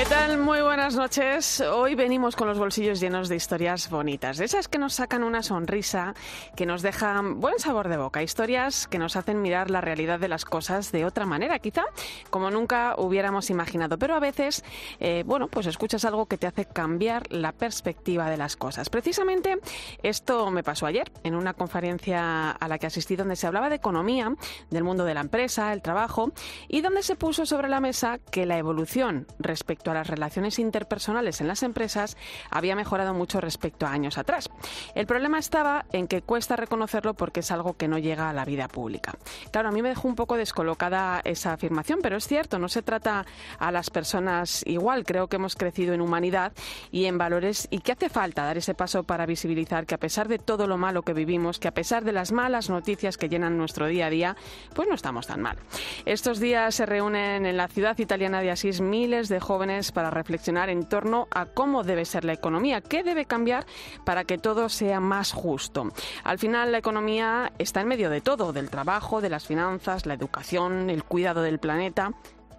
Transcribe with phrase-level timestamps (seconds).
[0.00, 0.38] ¿Qué tal?
[0.38, 1.60] Muy buenas noches.
[1.60, 6.14] Hoy venimos con los bolsillos llenos de historias bonitas, esas que nos sacan una sonrisa,
[6.56, 10.28] que nos dejan buen sabor de boca, historias que nos hacen mirar la realidad de
[10.28, 11.82] las cosas de otra manera, quizá
[12.30, 13.98] como nunca hubiéramos imaginado.
[13.98, 14.64] Pero a veces,
[15.00, 18.88] eh, bueno, pues escuchas algo que te hace cambiar la perspectiva de las cosas.
[18.88, 19.58] Precisamente
[20.02, 23.76] esto me pasó ayer en una conferencia a la que asistí donde se hablaba de
[23.76, 24.34] economía,
[24.70, 26.32] del mundo de la empresa, el trabajo
[26.68, 31.40] y donde se puso sobre la mesa que la evolución respecto a las relaciones interpersonales
[31.40, 32.16] en las empresas
[32.50, 34.50] había mejorado mucho respecto a años atrás.
[34.94, 38.44] El problema estaba en que cuesta reconocerlo porque es algo que no llega a la
[38.44, 39.14] vida pública.
[39.52, 42.82] Claro, a mí me dejó un poco descolocada esa afirmación, pero es cierto, no se
[42.82, 43.26] trata
[43.58, 45.04] a las personas igual.
[45.04, 46.52] Creo que hemos crecido en humanidad
[46.90, 50.28] y en valores y que hace falta dar ese paso para visibilizar que a pesar
[50.28, 53.56] de todo lo malo que vivimos, que a pesar de las malas noticias que llenan
[53.56, 54.36] nuestro día a día,
[54.74, 55.56] pues no estamos tan mal.
[56.04, 60.68] Estos días se reúnen en la ciudad italiana de Asís miles de jóvenes para reflexionar
[60.68, 63.66] en torno a cómo debe ser la economía, qué debe cambiar
[64.04, 65.88] para que todo sea más justo.
[66.24, 70.14] Al final, la economía está en medio de todo, del trabajo, de las finanzas, la
[70.14, 72.12] educación, el cuidado del planeta.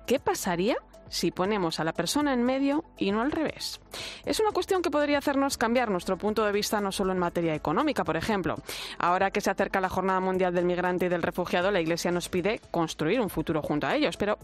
[0.08, 0.77] ¿Qué pasaría
[1.11, 3.80] si ponemos a la persona en medio y no al revés.
[4.25, 7.53] Es una cuestión que podría hacernos cambiar nuestro punto de vista no solo en materia
[7.53, 8.55] económica, por ejemplo.
[8.97, 12.30] Ahora que se acerca la Jornada Mundial del Migrante y del Refugiado, la Iglesia nos
[12.30, 14.39] pide construir un futuro junto a ellos, pero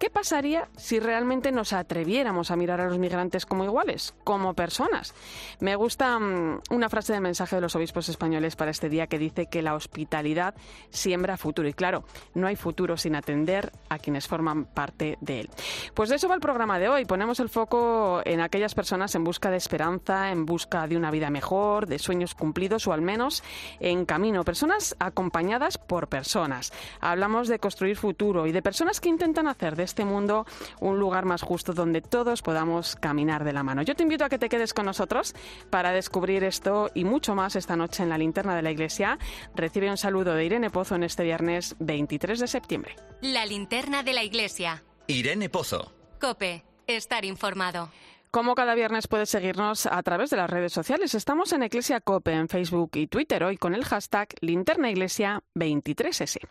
[0.00, 5.12] ¿Qué pasaría si realmente nos atreviéramos a mirar a los migrantes como iguales, como personas?
[5.60, 9.18] Me gusta mm, una frase del mensaje de los obispos españoles para este día que
[9.18, 10.54] dice que la hospitalidad
[10.88, 11.68] siembra futuro.
[11.68, 15.50] Y claro, no hay futuro sin atender a quienes forman parte de él.
[15.92, 17.04] Pues de eso va el programa de hoy.
[17.04, 21.28] Ponemos el foco en aquellas personas en busca de esperanza, en busca de una vida
[21.28, 23.44] mejor, de sueños cumplidos o al menos
[23.80, 24.44] en camino.
[24.44, 26.72] Personas acompañadas por personas.
[27.00, 30.46] Hablamos de construir futuro y de personas que intentan hacer de este mundo
[30.80, 33.82] un lugar más justo donde todos podamos caminar de la mano.
[33.82, 35.34] Yo te invito a que te quedes con nosotros
[35.68, 39.18] para descubrir esto y mucho más esta noche en la linterna de la iglesia.
[39.54, 42.96] Recibe un saludo de Irene Pozo en este viernes 23 de septiembre.
[43.20, 44.82] La linterna de la iglesia.
[45.08, 45.92] Irene Pozo.
[46.20, 47.90] Cope, estar informado.
[48.30, 51.16] Como cada viernes puedes seguirnos a través de las redes sociales.
[51.16, 56.46] Estamos en Iglesia Cope en Facebook y Twitter hoy con el hashtag linternaiglesia23s.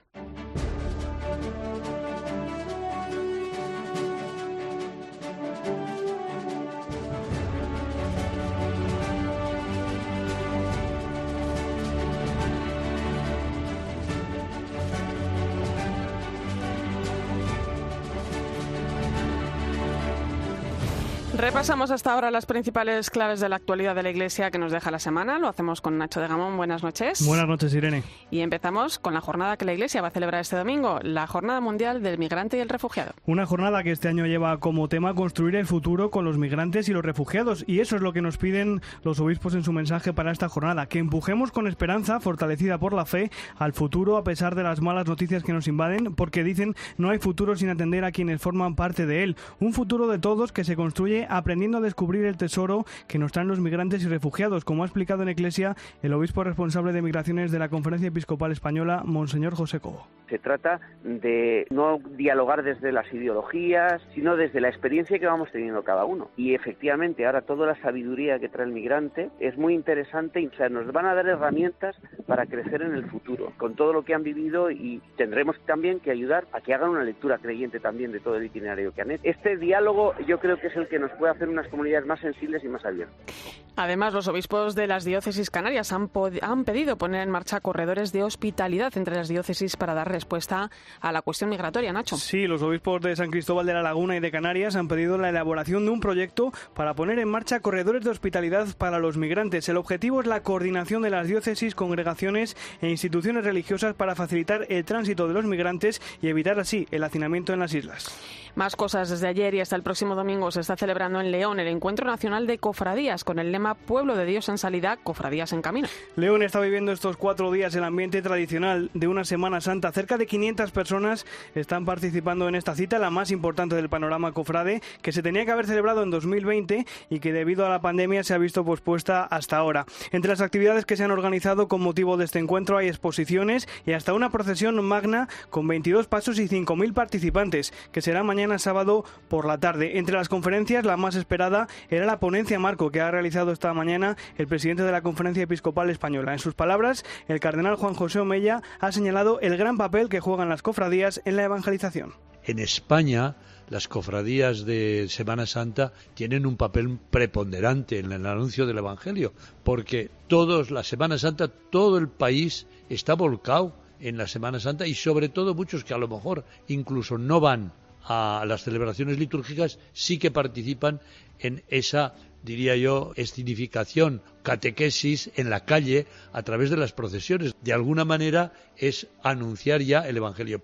[21.40, 24.92] Repasamos hasta ahora las principales claves de la actualidad de la Iglesia que nos deja
[24.92, 25.40] la semana.
[25.40, 26.58] Lo hacemos con Nacho de Gamón.
[26.58, 27.26] Buenas noches.
[27.26, 28.04] Buenas noches, Irene.
[28.30, 31.62] Y empezamos con la jornada que la Iglesia va a celebrar este domingo, la Jornada
[31.62, 33.14] Mundial del Migrante y el Refugiado.
[33.26, 36.92] Una jornada que este año lleva como tema construir el futuro con los migrantes y
[36.92, 37.64] los refugiados.
[37.68, 40.88] Y eso es lo que nos piden los obispos en su mensaje para esta jornada,
[40.88, 45.08] que empujemos con esperanza, fortalecida por la fe, al futuro a pesar de las malas
[45.08, 49.06] noticias que nos invaden, porque dicen no hay futuro sin atender a quienes forman parte
[49.06, 49.38] de él.
[49.62, 53.48] Un futuro de todos que se construye aprendiendo a descubrir el tesoro que nos traen
[53.48, 57.60] los migrantes y refugiados, como ha explicado en Iglesia el obispo responsable de migraciones de
[57.60, 60.08] la Conferencia Episcopal Española, Monseñor José Cobo.
[60.30, 65.84] Se trata de no dialogar desde las ideologías, sino desde la experiencia que vamos teniendo
[65.84, 66.30] cada uno.
[66.38, 70.54] Y efectivamente, ahora toda la sabiduría que trae el migrante es muy interesante y o
[70.54, 71.96] sea, nos van a dar herramientas
[72.28, 76.12] para crecer en el futuro, con todo lo que han vivido y tendremos también que
[76.12, 79.24] ayudar a que hagan una lectura creyente también de todo el itinerario que han hecho.
[79.24, 82.64] Este diálogo yo creo que es el que nos puede hacer unas comunidades más sensibles
[82.64, 83.36] y más abiertas.
[83.76, 86.10] Además, los obispos de las diócesis canarias han,
[86.42, 90.70] han pedido poner en marcha corredores de hospitalidad entre las diócesis para dar respuesta
[91.00, 92.18] a la cuestión migratoria, Nacho.
[92.18, 95.30] Sí, los obispos de San Cristóbal de la Laguna y de Canarias han pedido la
[95.30, 99.70] elaboración de un proyecto para poner en marcha corredores de hospitalidad para los migrantes.
[99.70, 104.84] El objetivo es la coordinación de las diócesis, congregaciones e instituciones religiosas para facilitar el
[104.84, 108.14] tránsito de los migrantes y evitar así el hacinamiento en las islas.
[108.56, 111.68] Más cosas desde ayer y hasta el próximo domingo se está celebrando en León el
[111.68, 115.88] Encuentro Nacional de Cofradías con el lema Pueblo de Dios en salida, cofradías en camino.
[116.16, 120.26] León está viviendo estos cuatro días el ambiente tradicional de una Semana Santa cerca de
[120.26, 121.26] 500 personas
[121.56, 125.52] están participando en esta cita, la más importante del panorama cofrade, que se tenía que
[125.52, 129.58] haber celebrado en 2020 y que debido a la pandemia se ha visto pospuesta hasta
[129.58, 129.86] ahora.
[130.12, 133.94] Entre las actividades que se han organizado con motivo de este encuentro hay exposiciones y
[133.94, 139.46] hasta una procesión magna con 22 pasos y 5.000 participantes, que será mañana sábado por
[139.46, 140.00] la tarde.
[140.00, 144.18] Entre las conferencias, la más esperada era la ponencia Marco que ha realizado esta mañana
[144.38, 146.34] el presidente de la Conferencia Episcopal Española.
[146.34, 150.50] En sus palabras, el cardenal Juan José Omeya ha señalado el gran papel que juegan
[150.50, 152.14] las cofradías en la evangelización.
[152.44, 153.36] En España,
[153.70, 160.10] las cofradías de Semana Santa tienen un papel preponderante en el anuncio del Evangelio, porque
[160.28, 165.30] todos, la Semana Santa, todo el país está volcado en la Semana Santa y sobre
[165.30, 167.74] todo muchos que a lo mejor incluso no van
[168.10, 171.00] a las celebraciones litúrgicas, sí que participan
[171.40, 177.56] en esa diría yo, escenificación, catequesis en la calle a través de las procesiones.
[177.62, 180.62] De alguna manera es anunciar ya el Evangelio.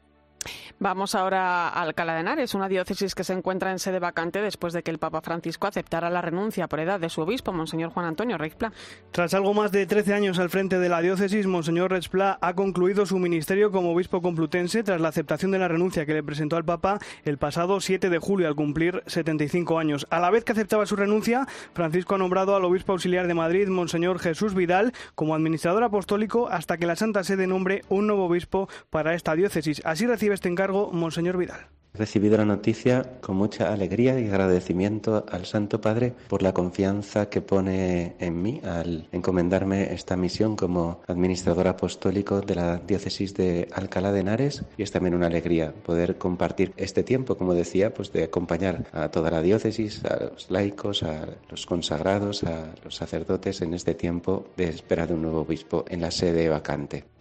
[0.79, 4.73] Vamos ahora a Alcalá de Henares, una diócesis que se encuentra en sede vacante después
[4.73, 8.05] de que el Papa Francisco aceptara la renuncia por edad de su obispo, Monseñor Juan
[8.05, 8.71] Antonio Reixpla.
[9.11, 13.05] Tras algo más de 13 años al frente de la diócesis, Monseñor Reixpla ha concluido
[13.05, 16.65] su ministerio como obispo complutense tras la aceptación de la renuncia que le presentó al
[16.65, 20.05] Papa el pasado 7 de julio al cumplir 75 años.
[20.09, 23.67] A la vez que aceptaba su renuncia, Francisco ha nombrado al obispo auxiliar de Madrid,
[23.67, 28.69] Monseñor Jesús Vidal, como administrador apostólico hasta que la Santa Sede nombre un nuevo obispo
[28.89, 29.81] para esta diócesis.
[29.85, 31.67] Así recibe este encargo Monseñor Vidal.
[31.95, 37.29] He recibido la noticia con mucha alegría y agradecimiento al Santo Padre por la confianza
[37.29, 43.69] que pone en mí al encomendarme esta misión como administrador apostólico de la diócesis de
[43.71, 48.11] Alcalá de Henares y es también una alegría poder compartir este tiempo, como decía, pues
[48.11, 53.61] de acompañar a toda la diócesis, a los laicos, a los consagrados, a los sacerdotes
[53.61, 57.14] en este tiempo de espera de un nuevo obispo en la sede vacante.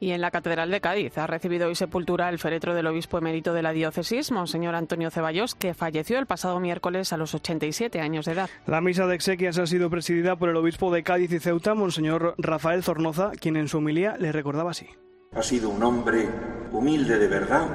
[0.00, 3.54] Y en la Catedral de Cádiz ha recibido hoy sepultura el féretro del obispo emérito
[3.54, 8.26] de la diócesis, Monseñor Antonio Ceballos, que falleció el pasado miércoles a los 87 años
[8.26, 8.50] de edad.
[8.66, 12.34] La misa de exequias ha sido presidida por el obispo de Cádiz y Ceuta, Monseñor
[12.38, 14.88] Rafael Zornoza, quien en su homilía le recordaba así.
[15.34, 16.28] Ha sido un hombre
[16.72, 17.68] humilde de verdad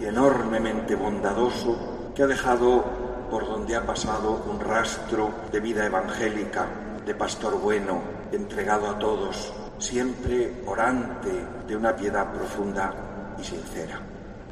[0.00, 2.84] y enormemente bondadoso que ha dejado
[3.30, 6.68] por donde ha pasado un rastro de vida evangélica,
[7.04, 8.02] de pastor bueno,
[8.32, 11.30] entregado a todos, siempre orante
[11.66, 14.00] de una piedad profunda y sincera.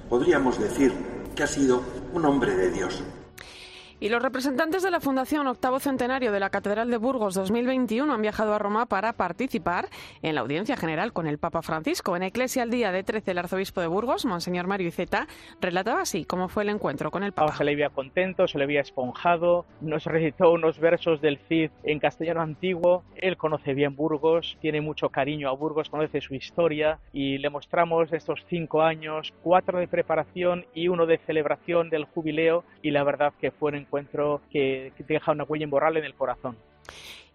[0.09, 0.93] Podríamos decir
[1.35, 1.83] que ha sido
[2.13, 3.03] un hombre de Dios,
[4.02, 8.20] y los representantes de la Fundación Octavo Centenario de la Catedral de Burgos 2021 han
[8.20, 9.87] viajado a Roma para participar
[10.22, 12.16] en la audiencia general con el Papa Francisco.
[12.16, 15.28] En Eclesia al Día de 13, el arzobispo de Burgos, Monseñor Mario Iceta,
[15.60, 17.54] relataba así cómo fue el encuentro con el Papa.
[17.54, 22.00] Se le había contento, se le había esponjado, nos recitó unos versos del Cid en
[22.00, 23.04] castellano antiguo.
[23.14, 28.12] Él conoce bien Burgos, tiene mucho cariño a Burgos, conoce su historia y le mostramos
[28.12, 33.32] estos cinco años, cuatro de preparación y uno de celebración del jubileo y la verdad
[33.40, 36.56] que fue un encuentro que, que deja una huella imborrable en el corazón.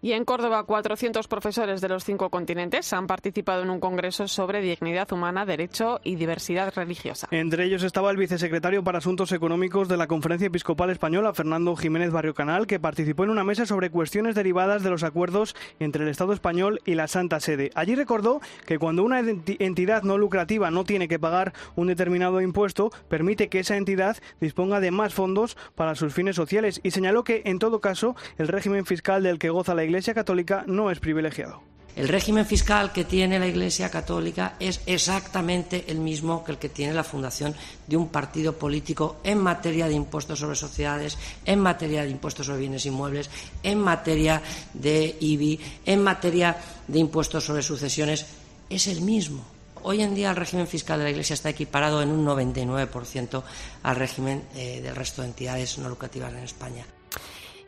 [0.00, 4.60] Y en Córdoba, 400 profesores de los cinco continentes han participado en un congreso sobre
[4.60, 7.26] dignidad humana, derecho y diversidad religiosa.
[7.32, 12.12] Entre ellos estaba el vicesecretario para Asuntos Económicos de la Conferencia Episcopal Española, Fernando Jiménez
[12.12, 16.10] Barrio Canal, que participó en una mesa sobre cuestiones derivadas de los acuerdos entre el
[16.10, 17.72] Estado español y la Santa Sede.
[17.74, 22.92] Allí recordó que cuando una entidad no lucrativa no tiene que pagar un determinado impuesto,
[23.08, 27.42] permite que esa entidad disponga de más fondos para sus fines sociales y señaló que,
[27.46, 31.62] en todo caso, el régimen fiscal del que goza la Iglesia Católica no es privilegiado.
[31.96, 36.68] El régimen fiscal que tiene la Iglesia Católica es exactamente el mismo que el que
[36.68, 37.54] tiene la fundación
[37.86, 42.60] de un partido político en materia de impuestos sobre sociedades, en materia de impuestos sobre
[42.60, 43.30] bienes inmuebles,
[43.62, 44.42] en materia
[44.74, 48.26] de IBI, en materia de impuestos sobre sucesiones.
[48.68, 49.42] Es el mismo.
[49.82, 53.42] Hoy en día el régimen fiscal de la Iglesia está equiparado en un 99%
[53.82, 56.84] al régimen eh, del resto de entidades no lucrativas en España.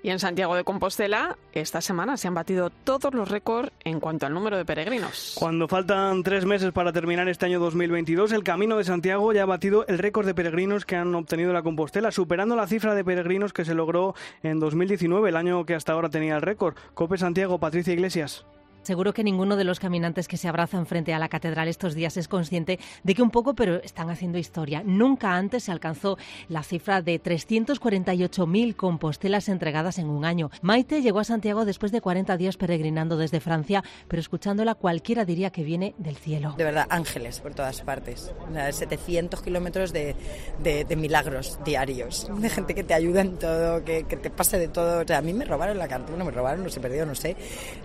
[0.02, 4.26] Y en Santiago de Compostela, esta semana se han batido todos los récords en cuanto
[4.26, 5.36] al número de peregrinos.
[5.38, 9.46] Cuando faltan tres meses para terminar este año 2022, el Camino de Santiago ya ha
[9.46, 13.52] batido el récord de peregrinos que han obtenido la Compostela, superando la cifra de peregrinos
[13.52, 16.76] que se logró en 2019, el año que hasta ahora tenía el récord.
[16.94, 18.46] Cope Santiago, Patricia Iglesias.
[18.82, 22.16] Seguro que ninguno de los caminantes que se abrazan frente a la catedral estos días
[22.16, 24.82] es consciente de que un poco, pero están haciendo historia.
[24.84, 26.16] Nunca antes se alcanzó
[26.48, 30.50] la cifra de 348.000 compostelas entregadas en un año.
[30.62, 35.50] Maite llegó a Santiago después de 40 días peregrinando desde Francia, pero escuchándola cualquiera diría
[35.50, 36.54] que viene del cielo.
[36.56, 38.32] De verdad, ángeles por todas partes.
[38.70, 40.16] 700 kilómetros de,
[40.62, 45.04] de, milagros diarios, de gente que te ayuda en todo, que, te pase de todo.
[45.14, 47.36] A mí me robaron la cartera, no me robaron, no se perdió, no sé,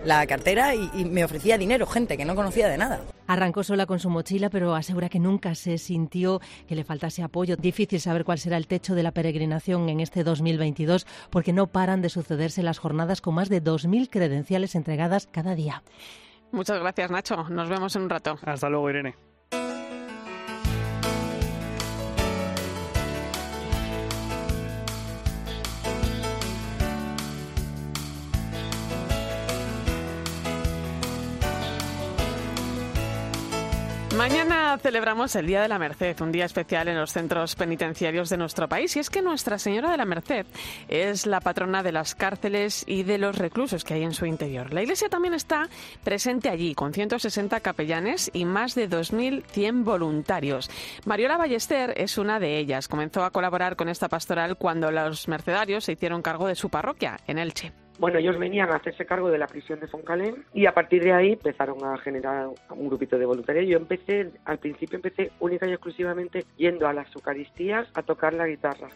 [0.03, 3.01] la cartera y y, me ofrecía dinero, gente que no conocía de nada.
[3.27, 7.55] Arrancó sola con su mochila, pero asegura que nunca se sintió que le faltase apoyo.
[7.55, 12.01] Difícil saber cuál será el techo de la peregrinación en este 2022, porque no paran
[12.01, 15.83] de sucederse las jornadas con más de 2.000 credenciales entregadas cada día.
[16.51, 17.49] Muchas gracias, Nacho.
[17.49, 18.37] Nos vemos en un rato.
[18.43, 19.15] Hasta luego, Irene.
[34.17, 38.37] Mañana celebramos el Día de la Merced, un día especial en los centros penitenciarios de
[38.37, 38.95] nuestro país.
[38.95, 40.45] Y es que Nuestra Señora de la Merced
[40.87, 44.73] es la patrona de las cárceles y de los reclusos que hay en su interior.
[44.73, 45.67] La Iglesia también está
[46.03, 50.69] presente allí, con 160 capellanes y más de 2.100 voluntarios.
[51.05, 52.87] Mariola Ballester es una de ellas.
[52.87, 57.19] Comenzó a colaborar con esta pastoral cuando los mercedarios se hicieron cargo de su parroquia,
[57.27, 57.84] en Elche.
[57.97, 61.13] Bueno, ellos venían a hacerse cargo de la prisión de Foncalén y a partir de
[61.13, 63.67] ahí empezaron a generar un grupito de voluntarios.
[63.67, 68.47] Yo empecé, al principio empecé única y exclusivamente yendo a las Eucaristías a tocar la
[68.47, 68.89] guitarra.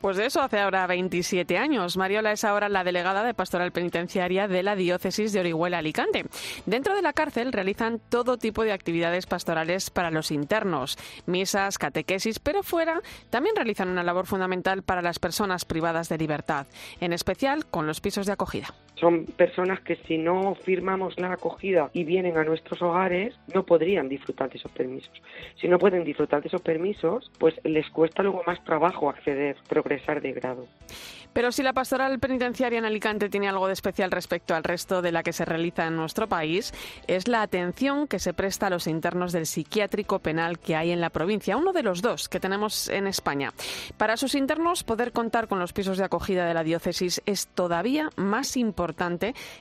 [0.00, 1.98] Pues de eso hace ahora 27 años.
[1.98, 6.24] Mariola es ahora la delegada de Pastoral Penitenciaria de la Diócesis de Orihuela Alicante.
[6.64, 12.38] Dentro de la cárcel realizan todo tipo de actividades pastorales para los internos, misas, catequesis,
[12.38, 16.66] pero fuera también realizan una labor fundamental para las personas privadas de libertad,
[17.00, 18.74] en especial con los pisos de acogida.
[19.00, 24.10] Son personas que si no firmamos la acogida y vienen a nuestros hogares, no podrían
[24.10, 25.10] disfrutar de esos permisos.
[25.58, 30.20] Si no pueden disfrutar de esos permisos, pues les cuesta luego más trabajo acceder, progresar
[30.20, 30.66] de grado.
[31.32, 35.12] Pero si la pastoral penitenciaria en Alicante tiene algo de especial respecto al resto de
[35.12, 36.74] la que se realiza en nuestro país,
[37.06, 41.00] es la atención que se presta a los internos del psiquiátrico penal que hay en
[41.00, 43.52] la provincia, uno de los dos que tenemos en España.
[43.96, 48.10] Para sus internos, poder contar con los pisos de acogida de la diócesis es todavía
[48.16, 48.89] más importante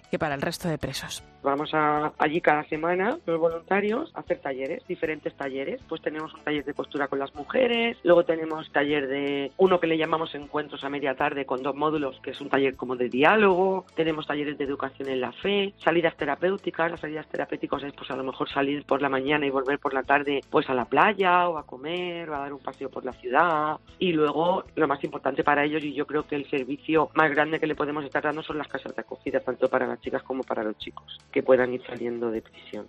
[0.09, 1.23] que para el resto de presos.
[1.41, 5.81] Vamos a, allí cada semana, los voluntarios, a hacer talleres, diferentes talleres.
[5.87, 9.87] Pues tenemos un taller de postura con las mujeres, luego tenemos taller de uno que
[9.87, 13.09] le llamamos encuentros a media tarde con dos módulos, que es un taller como de
[13.09, 18.11] diálogo, tenemos talleres de educación en la fe, salidas terapéuticas, las salidas terapéuticas es pues
[18.11, 20.85] a lo mejor salir por la mañana y volver por la tarde pues a la
[20.85, 23.77] playa o a comer o a dar un paseo por la ciudad.
[23.97, 27.59] Y luego lo más importante para ellos y yo creo que el servicio más grande
[27.59, 30.43] que le podemos estar dando son las casas de acogida, tanto para las chicas como
[30.43, 32.87] para los chicos que puedan ir saliendo de prisión.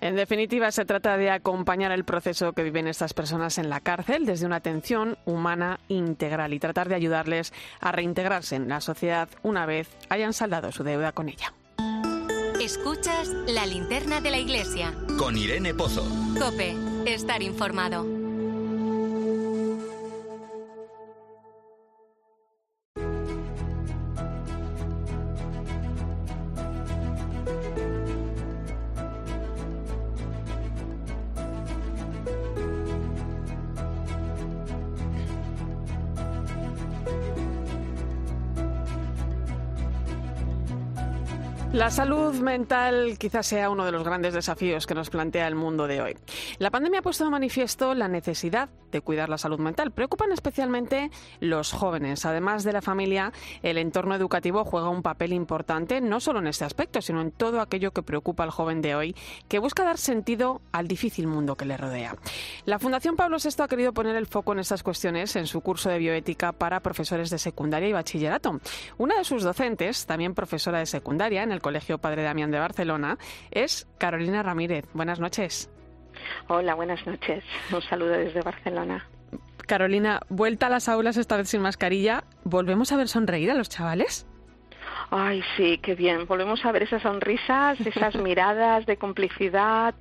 [0.00, 4.24] En definitiva, se trata de acompañar el proceso que viven estas personas en la cárcel
[4.24, 9.66] desde una atención humana integral y tratar de ayudarles a reintegrarse en la sociedad una
[9.66, 11.52] vez hayan saldado su deuda con ella.
[12.62, 14.94] Escuchas la linterna de la iglesia.
[15.18, 16.04] Con Irene Pozo.
[16.38, 18.29] Cope, estar informado.
[41.80, 45.86] La salud mental quizás sea uno de los grandes desafíos que nos plantea el mundo
[45.86, 46.14] de hoy.
[46.58, 49.90] La pandemia ha puesto de manifiesto la necesidad de cuidar la salud mental.
[49.90, 51.10] Preocupan especialmente
[51.40, 52.26] los jóvenes.
[52.26, 53.32] Además de la familia,
[53.62, 57.62] el entorno educativo juega un papel importante no solo en este aspecto, sino en todo
[57.62, 59.16] aquello que preocupa al joven de hoy,
[59.48, 62.14] que busca dar sentido al difícil mundo que le rodea.
[62.66, 65.88] La Fundación Pablo VI ha querido poner el foco en estas cuestiones en su curso
[65.88, 68.60] de bioética para profesores de secundaria y bachillerato.
[68.98, 73.16] Una de sus docentes, también profesora de secundaria en el Colegio Padre Damián de Barcelona,
[73.52, 74.86] es Carolina Ramírez.
[74.92, 75.70] Buenas noches.
[76.48, 77.44] Hola, buenas noches.
[77.72, 79.06] Un saludo desde Barcelona.
[79.68, 82.24] Carolina, vuelta a las aulas esta vez sin mascarilla.
[82.42, 84.26] ¿Volvemos a ver sonreír a los chavales?
[85.10, 86.26] Ay, sí, qué bien.
[86.26, 89.94] Volvemos a ver esas sonrisas, esas miradas de complicidad,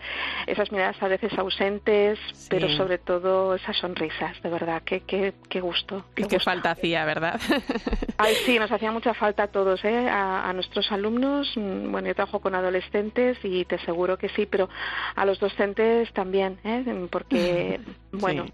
[0.46, 4.84] esas miradas a veces ausentes, pero sobre todo esas sonrisas, de verdad.
[4.86, 6.06] Qué, qué, qué gusto.
[6.14, 7.40] Qué, qué falta hacía, ¿verdad?
[8.18, 10.08] Ay, sí, nos hacía mucha falta a todos, ¿eh?
[10.10, 11.52] A, nuestros alumnos.
[11.56, 14.70] Mm, bueno, yo trabajo con adolescentes y te aseguro que sí, pero
[15.16, 17.08] a los docentes también, ¿eh?
[17.10, 17.80] Porque,
[18.12, 18.46] bueno,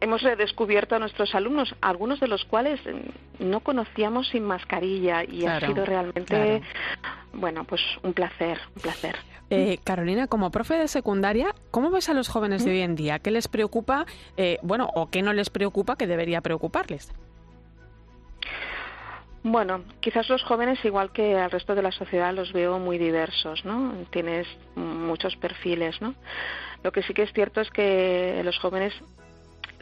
[0.00, 5.46] hemos redescubierto a nuestros alumnos, algunos de los cuales mm, no conocíamos sin mascarilla y
[5.46, 6.62] ha sido realmente realmente,
[7.32, 9.16] bueno, pues un placer, un placer.
[9.50, 13.18] Eh, Carolina, como profe de secundaria, ¿cómo ves a los jóvenes de hoy en día?
[13.18, 14.06] ¿Qué les preocupa,
[14.38, 17.12] eh, bueno, o qué no les preocupa que debería preocuparles?
[19.42, 23.64] Bueno, quizás los jóvenes, igual que al resto de la sociedad, los veo muy diversos,
[23.64, 23.92] ¿no?
[24.10, 26.14] Tienes muchos perfiles, ¿no?
[26.82, 28.94] Lo que sí que es cierto es que los jóvenes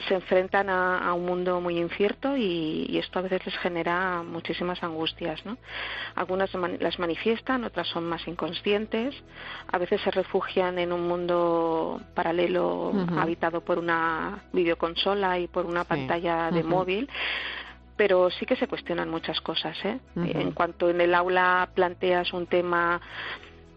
[0.08, 5.44] se enfrentan a, un mundo muy incierto y, esto a veces les genera muchísimas angustias.
[5.44, 5.56] ¿no?
[6.14, 9.14] Algunas las manifiestan, otras son más inconscientes,
[9.70, 15.84] a veces se refugian en un mundo paralelo habitado por una videoconsola y por una
[15.84, 17.08] pantalla de móvil
[17.96, 19.76] pero sí que se cuestionan muchas cosas.
[19.84, 19.98] ¿eh?
[20.16, 22.98] En cuanto en el aula planteas un tema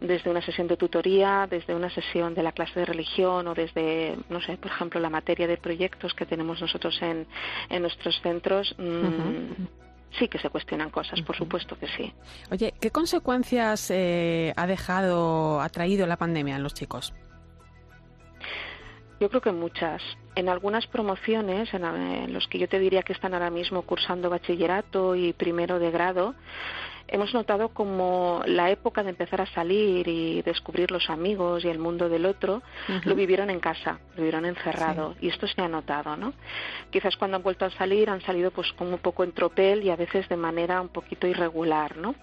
[0.03, 4.17] desde una sesión de tutoría, desde una sesión de la clase de religión o desde,
[4.29, 7.25] no sé, por ejemplo, la materia de proyectos que tenemos nosotros en,
[7.69, 8.75] en nuestros centros.
[8.77, 9.63] Mm,
[10.19, 12.13] sí que se cuestionan cosas, por supuesto que sí.
[12.51, 17.13] Oye, ¿qué consecuencias eh, ha dejado, ha traído la pandemia en los chicos?
[19.21, 20.01] Yo creo que muchas.
[20.35, 25.15] En algunas promociones, en los que yo te diría que están ahora mismo cursando bachillerato
[25.15, 26.35] y primero de grado,
[27.13, 31.77] hemos notado como la época de empezar a salir y descubrir los amigos y el
[31.77, 32.63] mundo del otro
[33.05, 36.33] lo vivieron en casa, lo vivieron encerrado y esto se ha notado, ¿no?
[36.89, 39.91] Quizás cuando han vuelto a salir han salido pues como un poco en tropel y
[39.91, 42.15] a veces de manera un poquito irregular, ¿no?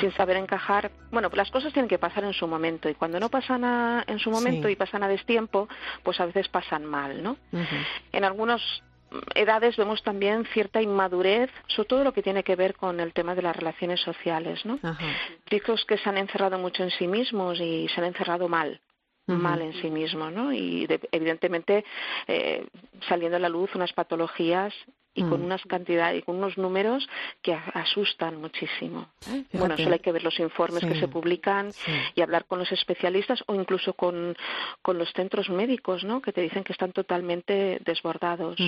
[0.00, 0.90] Sin saber encajar.
[1.12, 4.30] Bueno, las cosas tienen que pasar en su momento y cuando no pasan en su
[4.30, 5.68] momento y pasan a destiempo,
[6.02, 7.36] pues a veces pasan mal, ¿no?
[8.10, 8.82] En algunos
[9.34, 13.34] edades vemos también cierta inmadurez, sobre todo lo que tiene que ver con el tema
[13.34, 14.78] de las relaciones sociales, ¿no?
[15.48, 18.80] Chicos que se han encerrado mucho en sí mismos y se han encerrado mal,
[19.26, 20.52] mal en sí mismos, ¿no?
[20.52, 21.84] Y evidentemente
[22.26, 22.66] eh,
[23.08, 24.74] saliendo a la luz unas patologías
[25.14, 25.44] y con mm.
[25.44, 27.08] unas cantidades y con unos números
[27.42, 29.08] que asustan muchísimo.
[29.28, 29.44] ¿eh?
[29.52, 31.70] Bueno, solo hay que ver los informes que se publican
[32.14, 34.36] y hablar con los especialistas o incluso con,
[34.80, 36.22] con los centros médicos, ¿no?
[36.22, 38.58] Que te dicen que están totalmente desbordados.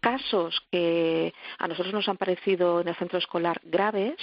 [0.00, 4.16] Casos que a nosotros nos han parecido en el centro escolar graves,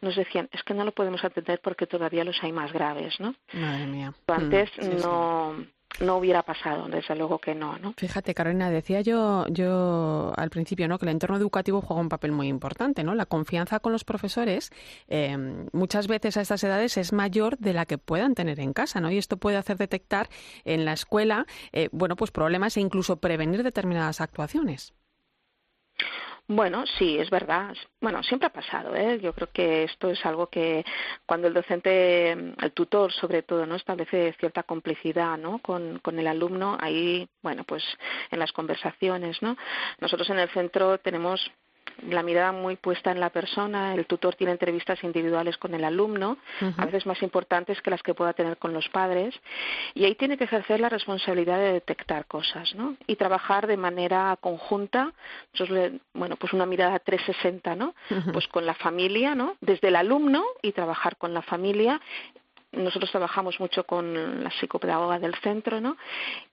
[0.00, 3.34] nos decían, es que no lo podemos atender porque todavía los hay más graves, ¿no?
[3.52, 4.12] Madre mía.
[4.26, 5.66] Antes mm, no
[6.00, 7.94] no hubiera pasado, desde luego que no, ¿no?
[7.96, 10.98] Fíjate, Carolina, decía yo, yo al principio, ¿no?
[10.98, 13.14] Que el entorno educativo juega un papel muy importante, ¿no?
[13.14, 14.70] La confianza con los profesores
[15.08, 15.36] eh,
[15.72, 19.10] muchas veces a estas edades es mayor de la que puedan tener en casa, ¿no?
[19.10, 20.28] Y esto puede hacer detectar
[20.64, 24.94] en la escuela, eh, bueno, pues problemas e incluso prevenir determinadas actuaciones.
[26.48, 27.74] Bueno, sí, es verdad.
[28.00, 29.18] Bueno, siempre ha pasado, ¿eh?
[29.20, 30.84] Yo creo que esto es algo que
[31.26, 33.74] cuando el docente, el tutor sobre todo, ¿no?
[33.74, 35.58] Establece cierta complicidad, ¿no?
[35.58, 37.82] Con, con el alumno, ahí, bueno, pues
[38.30, 39.56] en las conversaciones, ¿no?
[39.98, 41.50] Nosotros en el centro tenemos
[42.08, 46.36] la mirada muy puesta en la persona, el tutor tiene entrevistas individuales con el alumno,
[46.76, 49.34] a veces más importantes que las que pueda tener con los padres,
[49.94, 52.96] y ahí tiene que ejercer la responsabilidad de detectar cosas, ¿no?
[53.06, 55.12] Y trabajar de manera conjunta,
[56.14, 57.94] bueno, pues una mirada 360, ¿no?
[58.32, 59.56] Pues con la familia, ¿no?
[59.60, 62.00] Desde el alumno y trabajar con la familia
[62.76, 65.96] nosotros trabajamos mucho con la psicopedagoga del centro, ¿no?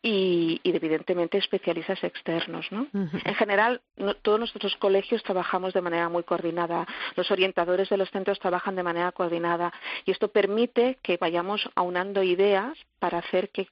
[0.01, 2.87] Y, evidentemente especialistas externos, ¿no?
[2.93, 3.81] En general,
[4.21, 6.87] todos nuestros colegios trabajamos de manera muy coordinada.
[7.15, 9.71] Los orientadores de los centros trabajan de manera coordinada
[10.05, 13.67] y esto permite que vayamos aunando ideas para hacer que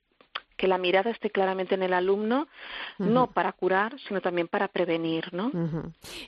[0.61, 2.47] que la mirada esté claramente en el alumno,
[2.99, 5.51] no para curar, sino también para prevenir, ¿no?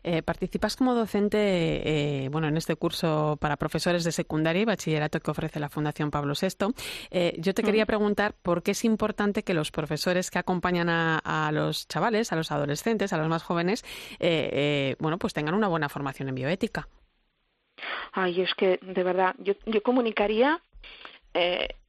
[0.01, 5.19] Eh, participas como docente, eh, bueno, en este curso para profesores de secundaria y bachillerato
[5.19, 6.73] que ofrece la Fundación Pablo VI.
[7.11, 11.51] Eh, yo te quería preguntar por qué es importante que los profesores que acompañan a,
[11.53, 13.85] los chavales, a los adolescentes, a los más jóvenes,
[14.97, 16.87] bueno, pues tengan una buena formación en bioética.
[18.13, 20.59] Ay, es que de verdad, yo, yo comunicaría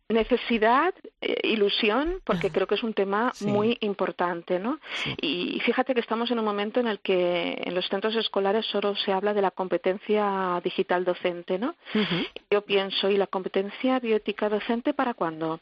[0.09, 4.79] necesidad, eh, ilusión, porque creo que es un tema muy importante, ¿no?
[5.21, 8.95] Y fíjate que estamos en un momento en el que en los centros escolares solo
[8.97, 11.75] se habla de la competencia digital docente, ¿no?
[12.51, 15.61] Yo pienso, ¿y la competencia bioética docente para cuándo?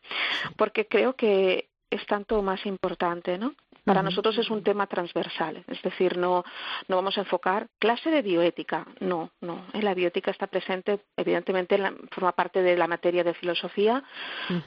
[0.56, 3.54] Porque creo que es tanto más importante, ¿no?
[3.84, 6.44] Para nosotros es un tema transversal, es decir, no,
[6.86, 9.66] no vamos a enfocar clase de bioética, no, no.
[9.72, 11.76] La bioética está presente, evidentemente,
[12.12, 14.04] forma parte de la materia de filosofía,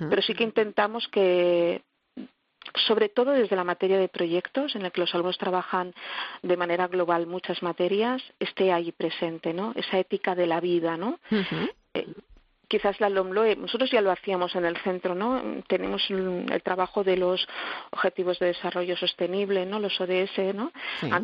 [0.09, 1.81] pero sí que intentamos que
[2.87, 5.93] sobre todo desde la materia de proyectos, en la que los alumnos trabajan
[6.41, 9.71] de manera global muchas materias, esté ahí presente, ¿no?
[9.75, 11.19] Esa ética de la vida, ¿no?
[12.67, 15.41] Quizás la LOMLOE, nosotros ya lo hacíamos en el centro, ¿no?
[15.67, 17.47] Tenemos el, trabajo de los
[17.91, 19.79] Objetivos de Desarrollo Sostenible, ¿no?
[19.79, 20.71] Los ODS, ¿no?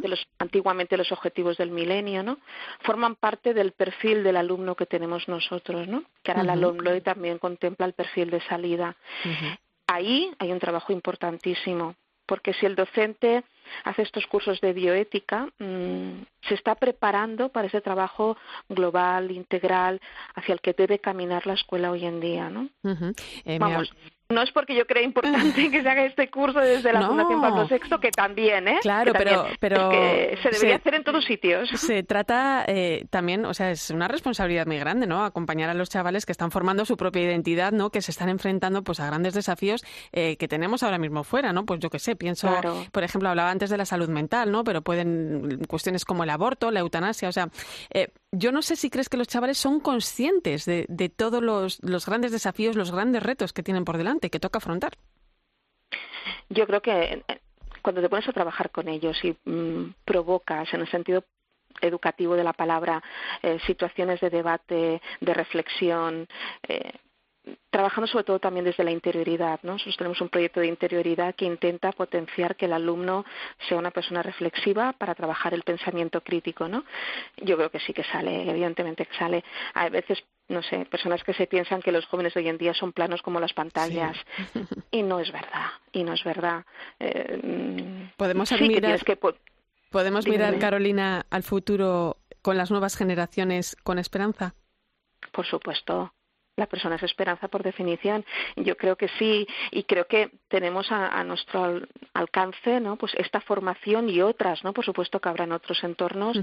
[0.04, 2.38] los, antiguamente los Objetivos del Milenio, ¿no?
[2.82, 6.04] Forman parte del perfil del alumno que tenemos nosotros, ¿no?
[6.24, 8.96] Que ahora la LOMLOE también contempla el perfil de salida.
[9.88, 11.96] Ahí hay un trabajo importantísimo,
[12.32, 13.44] porque si el docente
[13.84, 18.38] hace estos cursos de bioética, mm, se está preparando para ese trabajo
[18.70, 20.00] global, integral,
[20.34, 22.70] hacia el que debe caminar la escuela hoy en día, ¿no?
[23.44, 23.60] Eh,
[24.32, 27.68] no es porque yo crea importante que se haga este curso desde la Fundación Pablo
[27.70, 28.80] VI, que también, ¿eh?
[28.82, 31.70] Claro, pero, pero que se debería hacer en todos sitios.
[31.70, 35.24] Se trata eh, también, o sea, es una responsabilidad muy grande, ¿no?
[35.24, 37.90] Acompañar a los chavales que están formando su propia identidad, ¿no?
[37.90, 41.66] Que se están enfrentando, pues, a grandes desafíos eh, que tenemos ahora mismo fuera, ¿no?
[41.66, 42.50] Pues yo qué sé, pienso,
[42.92, 44.64] por ejemplo, hablaba antes de la salud mental, ¿no?
[44.64, 47.50] Pero pueden cuestiones como el aborto, la eutanasia, o sea,
[47.94, 52.06] eh, yo no sé si crees que los chavales son conscientes de, de todos los,
[52.06, 54.94] grandes desafíos, los grandes retos que tienen por delante, que toca afrontar.
[56.50, 57.40] Yo creo que eh,
[57.82, 61.26] cuando te pones a trabajar con ellos y mm, provocas en el sentido
[61.82, 63.02] educativo de la palabra
[63.42, 66.28] eh, situaciones de debate, de reflexión,
[66.68, 66.94] eh,
[67.70, 69.60] trabajando sobre todo también desde la interioridad.
[69.64, 69.74] ¿no?
[69.74, 73.26] Nosotros tenemos un proyecto de interioridad que intenta potenciar que el alumno
[73.68, 76.68] sea una persona reflexiva para trabajar el pensamiento crítico.
[76.68, 76.84] ¿no?
[77.38, 79.44] Yo creo que sí que sale, evidentemente que sale.
[79.74, 82.92] A veces no sé, personas que se piensan que los jóvenes hoy en día son
[82.92, 84.18] planos como las pantallas.
[84.92, 86.66] Y no es verdad, y no es verdad.
[87.00, 89.00] Eh, podemos mirar,
[89.90, 94.54] podemos mirar, Carolina, al futuro con las nuevas generaciones con esperanza.
[95.32, 96.12] Por supuesto,
[96.58, 98.26] la persona es esperanza por definición.
[98.56, 101.82] Yo creo que sí y creo que tenemos a, nuestro
[102.14, 102.98] alcance, ¿no?
[102.98, 104.74] Pues esta formación y otras, ¿no?
[104.74, 106.38] Por supuesto que habrá en otros entornos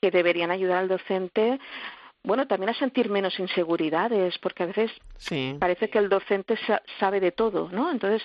[0.00, 1.58] que deberían ayudar al docente
[2.22, 4.90] bueno, también a sentir menos inseguridades, porque a veces
[5.58, 6.58] parece que el docente
[6.98, 7.90] sabe de todo, ¿no?
[7.90, 8.22] Entonces,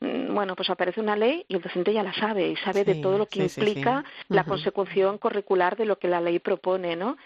[0.00, 2.96] mm, bueno, pues aparece una ley y el docente ya la sabe y sabe de
[2.96, 7.18] todo lo que implica la consecución curricular de lo que la ley propone, ¿no?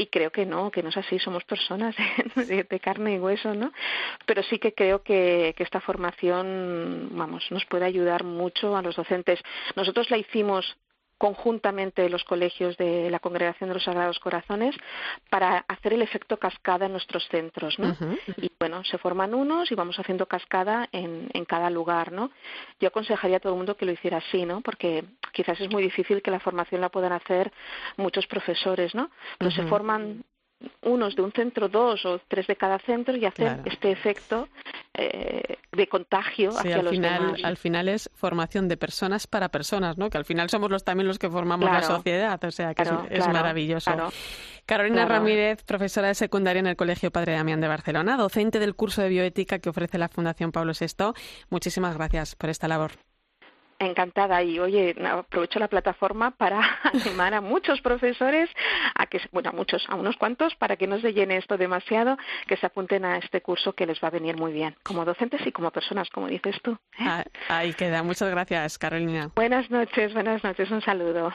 [0.00, 1.94] Y creo que no, que no es así, somos personas
[2.36, 3.72] de, carne y hueso, ¿no?
[4.24, 8.94] Pero sí que creo que, que, esta formación, vamos, nos puede ayudar mucho a los
[8.94, 9.40] docentes.
[9.74, 10.76] Nosotros la hicimos
[11.18, 14.74] conjuntamente los colegios de la Congregación de los Sagrados Corazones
[15.28, 17.96] para hacer el efecto cascada en nuestros centros, ¿no?
[18.36, 22.30] Y bueno, se forman unos y vamos haciendo cascada en, en cada lugar, ¿no?
[22.80, 24.60] Yo aconsejaría a todo el mundo que lo hiciera así, ¿no?
[24.60, 27.52] Porque quizás es muy difícil que la formación la puedan hacer
[27.96, 29.10] muchos profesores, ¿no?
[29.38, 30.24] Pero se forman
[30.82, 34.48] unos de un centro, dos o tres de cada centro y hacer este efecto
[34.94, 37.40] eh, de contagio hacia al los final, demás.
[37.44, 40.10] Al final es formación de personas para personas, ¿no?
[40.10, 43.28] Que al final somos los también los que formamos la sociedad, o sea que es,
[43.28, 43.90] maravilloso.
[44.66, 49.02] Carolina Ramírez, profesora de secundaria en el Colegio Padre Damián de Barcelona, docente del curso
[49.02, 51.12] de bioética que ofrece la Fundación Pablo VI.
[51.50, 52.92] Muchísimas gracias por esta labor.
[53.80, 58.50] Encantada y oye, aprovecho la plataforma para animar a muchos profesores
[58.94, 62.16] a que, bueno, a muchos, a unos cuantos, para que no se llene esto demasiado,
[62.46, 65.46] que se apunten a este curso que les va a venir muy bien, como docentes
[65.46, 66.72] y como personas, como dices tú.
[66.72, 67.04] ¿eh?
[67.06, 68.02] Ah, ahí queda.
[68.02, 69.30] Muchas gracias, Carolina.
[69.36, 71.32] Buenas noches, buenas noches, un saludo.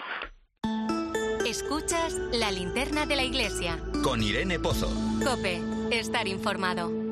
[1.45, 3.77] Escuchas la linterna de la iglesia.
[4.03, 4.89] Con Irene Pozo.
[5.23, 7.02] Cope, estar informado.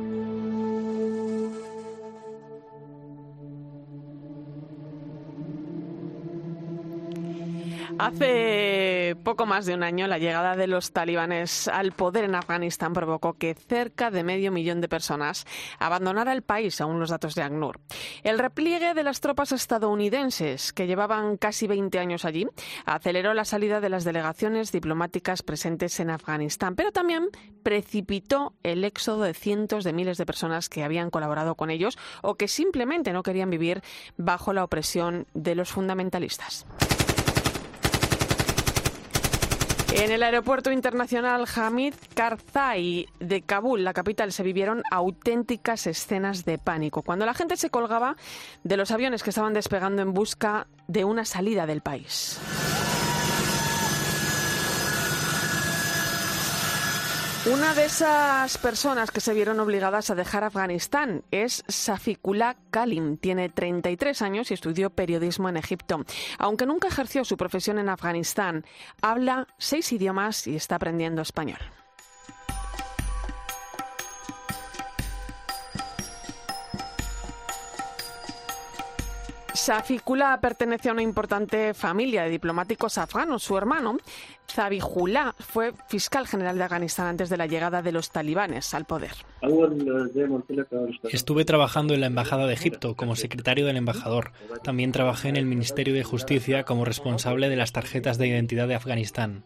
[7.99, 12.93] Hace poco más de un año, la llegada de los talibanes al poder en Afganistán
[12.93, 15.45] provocó que cerca de medio millón de personas
[15.79, 17.79] abandonara el país, según los datos de ACNUR.
[18.23, 22.47] El repliegue de las tropas estadounidenses, que llevaban casi 20 años allí,
[22.85, 27.29] aceleró la salida de las delegaciones diplomáticas presentes en Afganistán, pero también
[27.63, 32.35] precipitó el éxodo de cientos de miles de personas que habían colaborado con ellos o
[32.35, 33.81] que simplemente no querían vivir
[34.17, 36.65] bajo la opresión de los fundamentalistas.
[39.93, 46.57] En el aeropuerto internacional Hamid Karzai de Kabul, la capital, se vivieron auténticas escenas de
[46.57, 48.15] pánico cuando la gente se colgaba
[48.63, 52.39] de los aviones que estaban despegando en busca de una salida del país.
[57.47, 63.17] Una de esas personas que se vieron obligadas a dejar Afganistán es Safikullah Kalim.
[63.17, 66.05] Tiene 33 años y estudió periodismo en Egipto.
[66.37, 68.63] Aunque nunca ejerció su profesión en Afganistán,
[69.01, 71.57] habla seis idiomas y está aprendiendo español.
[79.61, 83.43] Safikula pertenece a una importante familia de diplomáticos afganos.
[83.43, 83.95] Su hermano,
[84.51, 89.11] Zabihullah, fue fiscal general de Afganistán antes de la llegada de los talibanes al poder.
[91.11, 94.31] Estuve trabajando en la Embajada de Egipto como secretario del embajador.
[94.63, 98.73] También trabajé en el Ministerio de Justicia como responsable de las tarjetas de identidad de
[98.73, 99.43] Afganistán.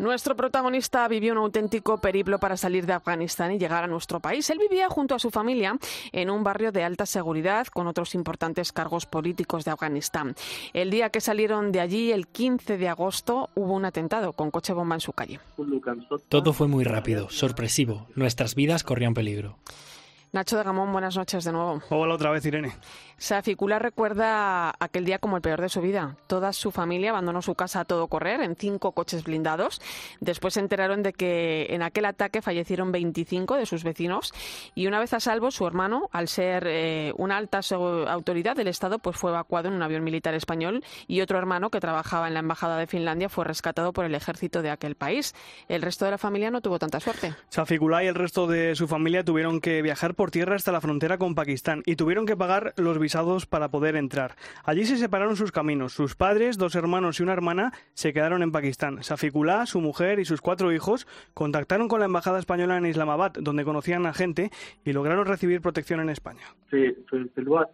[0.00, 4.48] Nuestro protagonista vivió un auténtico periplo para salir de Afganistán y llegar a nuestro país.
[4.48, 5.78] Él vivía junto a su familia
[6.12, 10.34] en un barrio de alta seguridad con otros importantes cargos políticos de Afganistán.
[10.72, 14.72] El día que salieron de allí, el 15 de agosto, hubo un atentado con coche
[14.72, 15.38] bomba en su calle.
[16.30, 18.06] Todo fue muy rápido, sorpresivo.
[18.14, 19.58] Nuestras vidas corrían peligro.
[20.32, 21.82] Nacho de Gamón, buenas noches de nuevo.
[21.88, 22.72] Hola otra vez, Irene.
[23.16, 26.16] Saficula recuerda aquel día como el peor de su vida.
[26.28, 29.80] Toda su familia abandonó su casa a todo correr en cinco coches blindados.
[30.20, 34.32] Después se enteraron de que en aquel ataque fallecieron 25 de sus vecinos
[34.76, 37.60] y una vez a salvo su hermano, al ser eh, una alta
[38.08, 41.80] autoridad del Estado, pues fue evacuado en un avión militar español y otro hermano que
[41.80, 45.34] trabajaba en la embajada de Finlandia fue rescatado por el ejército de aquel país.
[45.68, 47.34] El resto de la familia no tuvo tanta suerte.
[47.48, 51.16] Saficula y el resto de su familia tuvieron que viajar por tierra hasta la frontera
[51.16, 54.36] con Pakistán y tuvieron que pagar los visados para poder entrar.
[54.64, 55.94] Allí se separaron sus caminos.
[55.94, 59.02] Sus padres, dos hermanos y una hermana se quedaron en Pakistán.
[59.02, 63.64] Safikullah, su mujer y sus cuatro hijos contactaron con la embajada española en Islamabad, donde
[63.64, 64.50] conocían a gente
[64.84, 66.54] y lograron recibir protección en España.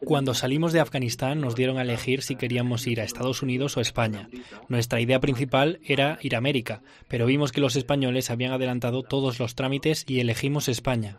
[0.04, 3.80] Cuando salimos de Afganistán nos dieron a elegir si queríamos ir a Estados Unidos o
[3.80, 4.28] España.
[4.68, 9.40] Nuestra idea principal era ir a América, pero vimos que los españoles habían adelantado todos
[9.40, 11.18] los trámites y elegimos España.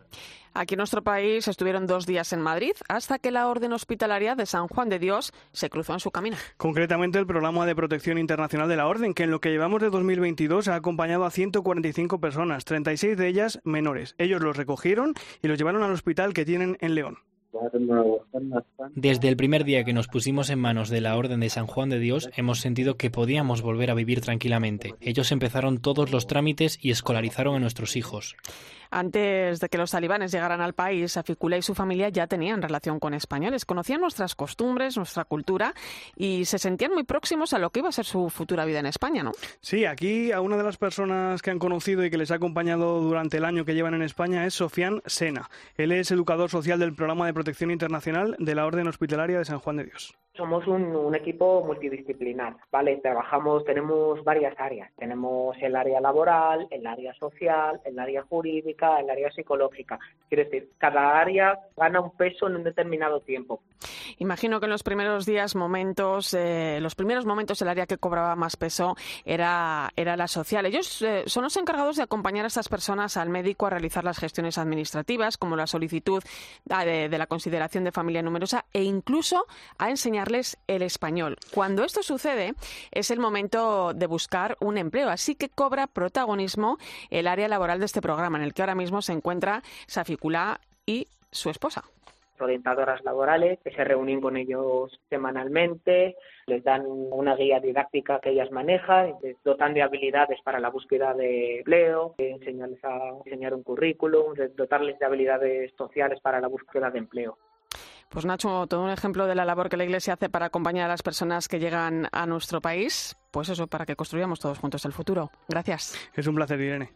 [0.58, 4.48] Aquí en nuestro país estuvieron dos días en Madrid hasta que la Orden Hospitalaria de
[4.48, 6.36] San Juan de Dios se cruzó en su camino.
[6.58, 9.92] Concretamente el programa de protección internacional de la Orden, que en lo que llevamos de
[9.92, 14.16] 2022 ha acompañado a 145 personas, 36 de ellas menores.
[14.18, 17.20] Ellos los recogieron y los llevaron al hospital que tienen en León.
[18.96, 21.90] Desde el primer día que nos pusimos en manos de la Orden de San Juan
[21.90, 24.96] de Dios, hemos sentido que podíamos volver a vivir tranquilamente.
[25.02, 28.36] Ellos empezaron todos los trámites y escolarizaron a nuestros hijos.
[28.92, 33.00] Antes de que los talibanes llegaran al país, Aficula y su familia ya tenían relación
[33.00, 35.74] con españoles, conocían nuestras costumbres, nuestra cultura
[36.16, 38.86] y se sentían muy próximos a lo que iba a ser su futura vida en
[38.86, 39.32] España, ¿no?
[39.62, 43.02] Sí, aquí a una de las personas que han conocido y que les ha acompañado
[43.02, 45.50] durante el año que llevan en España es Sofián Sena.
[45.76, 49.60] Él es educador social del programa de protección internacional de la Orden Hospitalaria de San
[49.60, 50.16] Juan de Dios.
[50.38, 52.98] Somos un, equipo multidisciplinar, ¿vale?
[52.98, 54.92] Trabajamos, tenemos varias áreas.
[54.96, 59.98] Tenemos el área laboral, el área social, el área jurídica, el área psicológica.
[60.30, 63.62] Quiere decir, cada área gana un peso en un determinado tiempo.
[64.20, 68.36] Imagino que en los primeros días, momentos, eh, los primeros momentos el área que cobraba
[68.36, 68.96] más peso
[69.26, 70.68] era, era la social.
[70.68, 74.20] Ellos eh, son los encargados de acompañar a estas personas al médico a realizar las
[74.20, 76.24] gestiones administrativas, como la solicitud
[76.70, 79.46] ah, de la consideración de familia numerosa e incluso
[79.78, 80.27] a enseñar
[80.68, 81.38] el español.
[81.54, 82.54] Cuando esto sucede,
[82.92, 86.78] es el momento de buscar un empleo, así que cobra protagonismo
[87.10, 91.08] el área laboral de este programa, en el que ahora mismo se encuentra Saficula y
[91.32, 91.84] su esposa
[92.42, 98.52] orientadoras laborales que se reúnen con ellos semanalmente, les dan una guía didáctica que ellas
[98.52, 104.34] manejan, les dotan de habilidades para la búsqueda de empleo, enseñarles a enseñar un currículum,
[104.56, 107.38] dotarles de habilidades sociales para la búsqueda de empleo.
[108.10, 110.88] Pues Nacho, todo un ejemplo de la labor que la Iglesia hace para acompañar a
[110.88, 114.94] las personas que llegan a nuestro país, pues eso, para que construyamos todos juntos el
[114.94, 115.30] futuro.
[115.48, 115.96] Gracias.
[116.14, 116.94] Es un placer, Irene.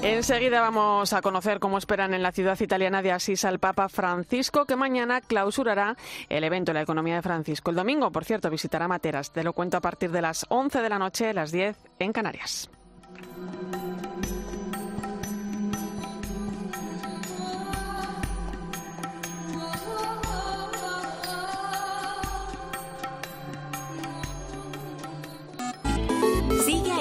[0.00, 4.64] Enseguida vamos a conocer cómo esperan en la ciudad italiana de Asís al Papa Francisco,
[4.64, 5.96] que mañana clausurará
[6.28, 7.70] el evento La Economía de Francisco.
[7.70, 9.32] El domingo, por cierto, visitará Materas.
[9.32, 12.70] Te lo cuento a partir de las 11 de la noche, las 10 en Canarias.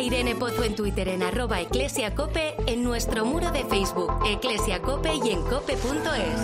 [0.08, 5.42] Irene Pozo en Twitter en arroba eclesiacope, en nuestro muro de Facebook, eclesiacope y en
[5.42, 6.40] cope.es.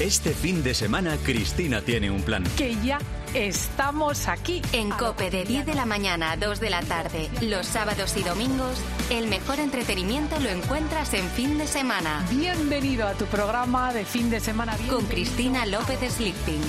[0.00, 2.42] Este fin de semana Cristina tiene un plan.
[2.56, 3.00] Que ya
[3.34, 4.62] estamos aquí.
[4.72, 8.22] En Cope de 10 de la mañana a 2 de la tarde, los sábados y
[8.22, 12.26] domingos, el mejor entretenimiento lo encuentras en fin de semana.
[12.30, 14.74] Bienvenido a tu programa de fin de semana.
[14.88, 16.62] Con Cristina López Slichting.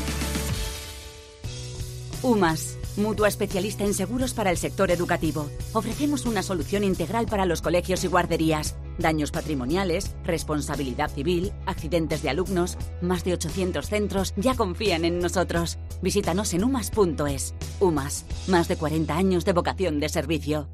[2.22, 5.50] UMAS Mutua especialista en seguros para el sector educativo.
[5.74, 8.76] Ofrecemos una solución integral para los colegios y guarderías.
[9.00, 12.78] Daños patrimoniales, responsabilidad civil, accidentes de alumnos.
[13.02, 15.80] Más de 800 centros ya confían en nosotros.
[16.04, 17.56] Visítanos en umas.es.
[17.80, 20.68] UMAS, más de 40 años de vocación de servicio.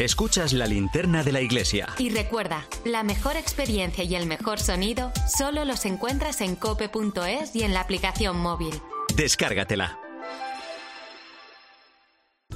[0.00, 1.86] Escuchas la linterna de la iglesia.
[1.98, 7.64] Y recuerda, la mejor experiencia y el mejor sonido solo los encuentras en cope.es y
[7.64, 8.80] en la aplicación móvil.
[9.14, 9.98] Descárgatela.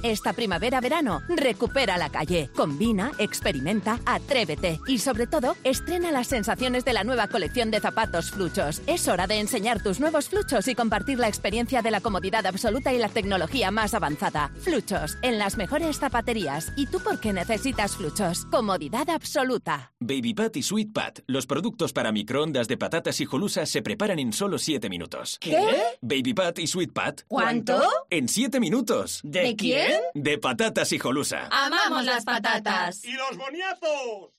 [0.05, 2.51] Esta primavera-verano, recupera la calle.
[2.55, 8.29] Combina, experimenta, atrévete y sobre todo, estrena las sensaciones de la nueva colección de zapatos
[8.29, 8.83] Fluchos.
[8.85, 12.93] Es hora de enseñar tus nuevos Fluchos y compartir la experiencia de la comodidad absoluta
[12.93, 14.51] y la tecnología más avanzada.
[14.59, 16.71] Fluchos, en las mejores zapaterías.
[16.77, 18.45] ¿Y tú por qué necesitas Fluchos?
[18.51, 19.91] Comodidad absoluta.
[19.99, 24.19] Baby Pat y Sweet Pat, los productos para microondas de patatas y jolusas se preparan
[24.19, 25.39] en solo 7 minutos.
[25.41, 25.65] ¿Qué?
[26.01, 27.21] Baby Pat y Sweet Pat.
[27.27, 27.81] ¿Cuánto?
[28.11, 29.21] En 7 minutos.
[29.23, 29.94] ¿De quién?
[30.13, 31.47] De patatas y jolusa.
[31.51, 33.03] ¡Amamos las patatas!
[33.03, 34.31] ¡Y los boniazos!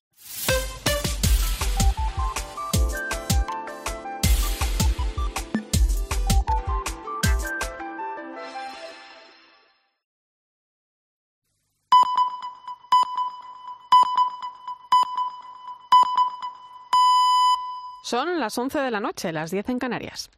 [18.06, 20.30] Son las 11 de la noche, las 10 en Canarias.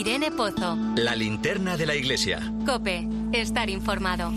[0.00, 0.78] Irene Pozo.
[0.96, 2.40] La linterna de la iglesia.
[2.64, 3.06] Cope.
[3.32, 4.32] Estar informado.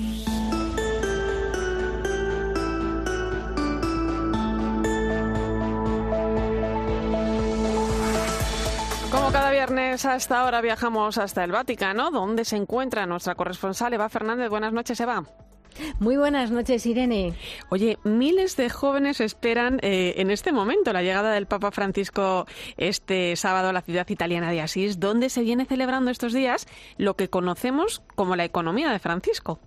[9.09, 13.93] Como cada viernes a esta hora viajamos hasta el Vaticano, donde se encuentra nuestra corresponsal
[13.93, 14.49] Eva Fernández.
[14.49, 15.23] Buenas noches, Eva.
[15.99, 17.33] Muy buenas noches, Irene.
[17.69, 22.45] Oye, miles de jóvenes esperan eh, en este momento la llegada del Papa Francisco
[22.77, 27.15] este sábado a la ciudad italiana de Asís, donde se viene celebrando estos días lo
[27.15, 29.59] que conocemos como la economía de Francisco.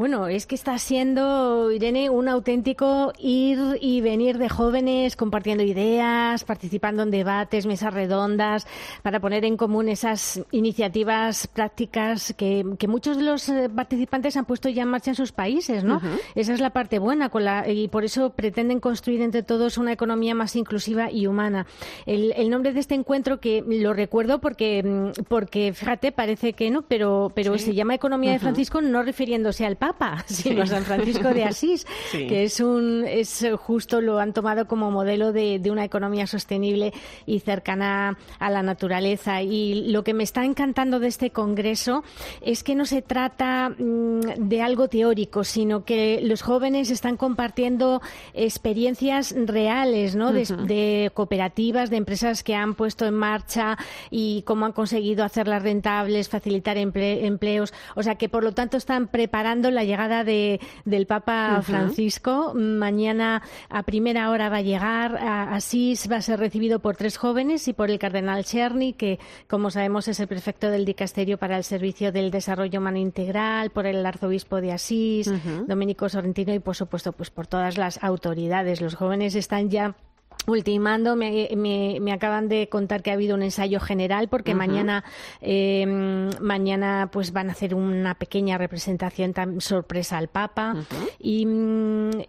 [0.00, 6.42] Bueno, es que está siendo, Irene, un auténtico ir y venir de jóvenes compartiendo ideas,
[6.44, 8.66] participando en debates, mesas redondas,
[9.02, 14.70] para poner en común esas iniciativas prácticas que, muchos de los eh, participantes han puesto
[14.70, 16.00] ya en marcha en sus países, ¿no?
[16.34, 19.92] Esa es la parte buena con la, y por eso pretenden construir entre todos una
[19.92, 21.66] economía más inclusiva y humana.
[22.06, 26.80] El, nombre de este encuentro, que lo recuerdo porque, mm, porque fíjate, parece que no,
[26.80, 31.28] pero, pero se llama Economía de Francisco no refiriéndose al Papa Papa, sino San Francisco
[31.34, 36.26] de Asís, que es un es justo lo han tomado como modelo de, una economía
[36.26, 36.92] sostenible
[37.26, 39.42] y cercana a la naturaleza.
[39.42, 42.02] Y lo que me está encantando de este congreso
[42.40, 48.00] es que no se trata mm, de algo teórico, sino que los jóvenes están compartiendo
[48.34, 50.32] experiencias reales, ¿no?
[50.32, 53.76] De, cooperativas, de empresas que han puesto en marcha
[54.10, 57.72] y cómo han conseguido hacerlas rentables, facilitar empleos.
[57.96, 62.52] O sea que por lo tanto están preparando la la llegada de, del Papa Francisco.
[62.54, 67.16] Mañana a primera hora va a llegar a Asís, va a ser recibido por tres
[67.16, 71.56] jóvenes y por el cardenal Cherny, que como sabemos es el prefecto del dicasterio para
[71.56, 75.32] el servicio del desarrollo humano integral, por el arzobispo de Asís,
[75.66, 78.82] Domenico Sorrentino y por supuesto pues por todas las autoridades.
[78.82, 79.96] Los jóvenes están ya
[80.46, 85.04] Ultimando, me, me, acaban de contar que ha habido un ensayo general porque mañana
[85.40, 90.74] em, mañana pues van a hacer una pequeña representación tan sorpresa al Papa.
[91.18, 91.46] Y,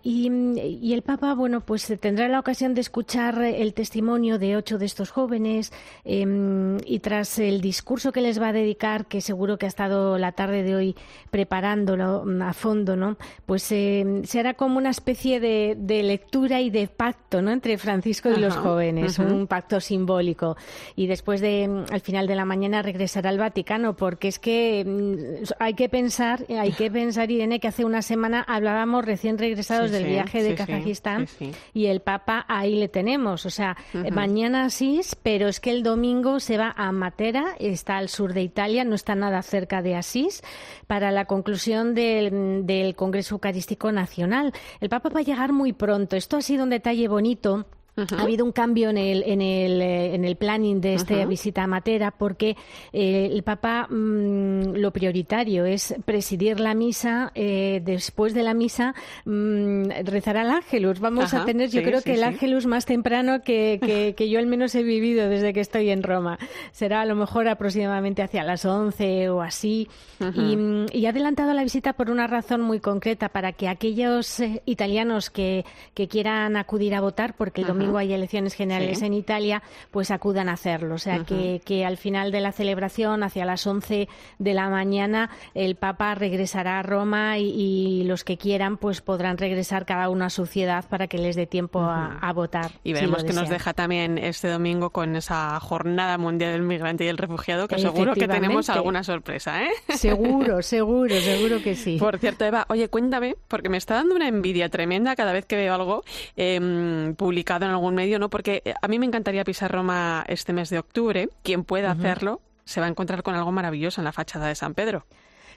[0.03, 4.85] y, el Papa bueno pues tendrá la ocasión de escuchar el testimonio de ocho de
[4.85, 5.71] estos jóvenes
[6.03, 10.17] em, y tras el discurso que les va a dedicar que seguro que ha estado
[10.17, 10.95] la tarde de hoy
[11.29, 16.87] preparándolo a fondo no pues em, será como una especie de, de lectura y de
[16.87, 20.57] pacto no entre Francisco Francisco y los jóvenes, un pacto simbólico.
[20.95, 24.83] Y después de, mm, al final de la mañana, regresará al Vaticano, porque es que
[24.83, 29.91] mm, hay que pensar, hay que pensar, Irene, que hace una semana hablábamos recién regresados
[29.91, 31.27] del viaje de Kazajistán
[31.75, 33.45] y el Papa ahí le tenemos.
[33.45, 33.77] O sea,
[34.11, 38.41] mañana sí, pero es que el domingo se va a Matera, está al sur de
[38.41, 40.41] Italia, no está nada cerca de Asís,
[40.87, 44.53] para la conclusión del, del Congreso Eucarístico Nacional.
[44.79, 46.15] El Papa va a llegar muy pronto.
[46.15, 47.67] Esto ha sido un detalle bonito
[48.09, 51.63] ha habido un cambio en el, en el, eh, en el planning de esta visita
[51.63, 52.55] a Matera porque
[52.93, 57.31] eh, el Papa mm, lo prioritario es presidir la misa.
[57.35, 58.93] Eh, después de la misa
[59.25, 60.99] mm, rezará el Ángelus.
[60.99, 64.75] Vamos a tener, yo creo que el Ángelus más temprano que, que, yo al menos
[64.75, 66.37] he vivido desde que estoy en Roma.
[66.71, 69.87] Será a lo mejor aproximadamente hacia las 11 o así.
[70.35, 70.57] y,
[70.91, 75.65] y, ha adelantado la visita por una razón muy concreta, para que aquellos italianos que,
[75.93, 80.49] que quieran acudir a votar, porque el domingo hay elecciones generales en Italia, pues acudan
[80.49, 80.95] a hacerlo.
[80.95, 84.07] O sea, que, que, al final de la celebración, hacia las 11
[84.39, 89.85] de la mañana, el Papa regresará a Roma y, los que quieran, pues podrán regresar
[89.85, 92.71] cada uno a su ciudad para que les dé tiempo a, votar.
[92.83, 97.07] Y veremos que nos deja también este domingo con esa Jornada Mundial del Migrante y
[97.07, 99.69] el Refugiado, que seguro que tenemos alguna sorpresa, ¿eh?
[99.89, 101.97] Seguro, seguro, seguro que sí.
[101.97, 105.55] Por cierto, Eva, oye, cuéntame, porque me está dando una envidia tremenda cada vez que
[105.55, 106.03] veo algo
[106.37, 108.29] eh, publicado en algún medio, ¿no?
[108.29, 112.41] Porque eh, a mí me encantaría pisar Roma este mes de octubre, quien pueda hacerlo,
[112.65, 115.05] se va a encontrar con algo maravilloso en la fachada de San Pedro.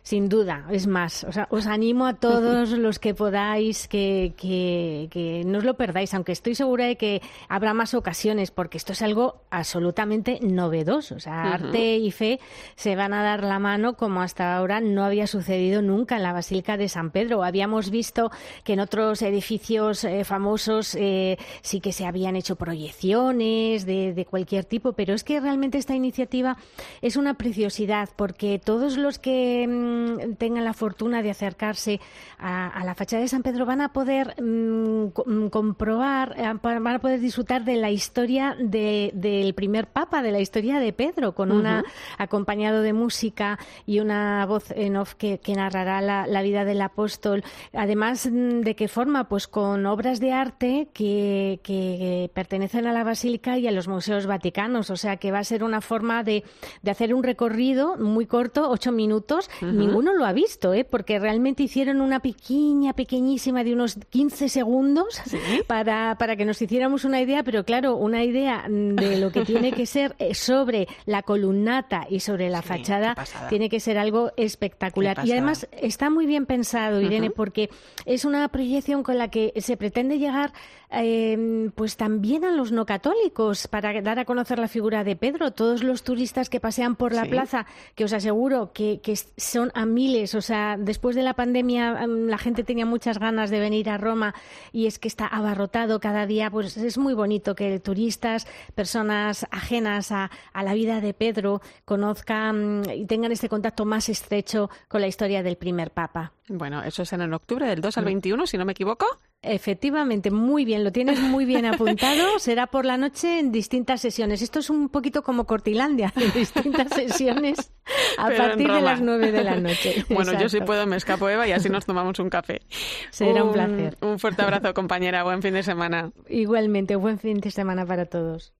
[0.04, 5.08] Sin duda, es más, o sea, os animo a todos los que podáis que, que,
[5.10, 8.92] que, no os lo perdáis, aunque estoy segura de que habrá más ocasiones, porque esto
[8.92, 11.14] es algo absolutamente novedoso.
[11.14, 11.54] O sea, uh -huh.
[11.54, 12.38] arte y fe
[12.76, 16.34] se van a dar la mano como hasta ahora no había sucedido nunca en la
[16.34, 17.42] Basílica de San Pedro.
[17.42, 18.30] Habíamos visto
[18.62, 24.26] que en otros edificios eh, famosos eh, sí que se habían hecho proyecciones de, de
[24.26, 26.58] cualquier tipo, pero es que realmente esta iniciativa
[27.00, 32.00] es una preciosidad, porque todos los que mm, tengan la fortuna de acercarse
[32.38, 35.08] a, a, la fachada de San Pedro van a poder mmm,
[35.50, 40.40] comprobar, eh, van a poder disfrutar de la historia de, del primer papa, de la
[40.40, 41.60] historia de Pedro, con uh -huh.
[41.60, 41.84] una
[42.18, 46.82] acompañado de música y una voz en off que, que narrará la, la, vida del
[46.82, 47.42] apóstol.
[47.72, 53.58] Además de que forma pues con obras de arte que, que, pertenecen a la Basílica
[53.58, 54.90] y a los museos vaticanos.
[54.90, 56.44] O sea que va a ser una forma de,
[56.82, 59.48] de hacer un recorrido muy corto, ocho minutos.
[59.62, 60.84] Uh -huh ninguno lo ha visto, ¿eh?
[60.84, 65.38] porque realmente hicieron una pequeña, pequeñísima de unos 15 segundos ¿Sí?
[65.66, 69.72] para, para que nos hiciéramos una idea, pero claro, una idea de lo que tiene
[69.72, 73.16] que ser eh, sobre la columnata y sobre la sí, fachada
[73.48, 75.20] tiene que ser algo espectacular.
[75.24, 77.34] Y además está muy bien pensado, Irene, uh -huh.
[77.34, 77.70] porque
[78.06, 80.52] es una proyección con la que se pretende llegar
[80.96, 85.52] eh, pues también a los no católicos para dar a conocer la figura de Pedro.
[85.52, 87.30] Todos los turistas que pasean por la sí.
[87.30, 90.34] plaza, que os aseguro que, que son a miles.
[90.34, 94.34] O sea, después de la pandemia la gente tenía muchas ganas de venir a Roma
[94.72, 96.50] y es que está abarrotado cada día.
[96.50, 102.82] Pues es muy bonito que turistas, personas ajenas a, a la vida de Pedro, conozcan
[102.94, 106.32] y tengan este contacto más estrecho con la historia del primer papa.
[106.48, 109.06] Bueno, eso será en octubre, del 2 al 21, si no me equivoco.
[109.44, 112.24] Efectivamente, muy bien, lo tienes muy bien apuntado.
[112.38, 114.42] Será por la noche en distintas sesiones.
[114.42, 117.72] Esto es un poquito como Cortilandia, en distintas sesiones
[118.18, 120.04] a Pero partir de las nueve de la noche.
[120.08, 120.42] Bueno, Exacto.
[120.42, 122.62] yo sí puedo, me escapo Eva y así nos tomamos un café.
[123.10, 123.96] Será un, un placer.
[124.00, 125.22] Un fuerte abrazo, compañera.
[125.24, 126.10] Buen fin de semana.
[126.28, 128.54] Igualmente, buen fin de semana para todos.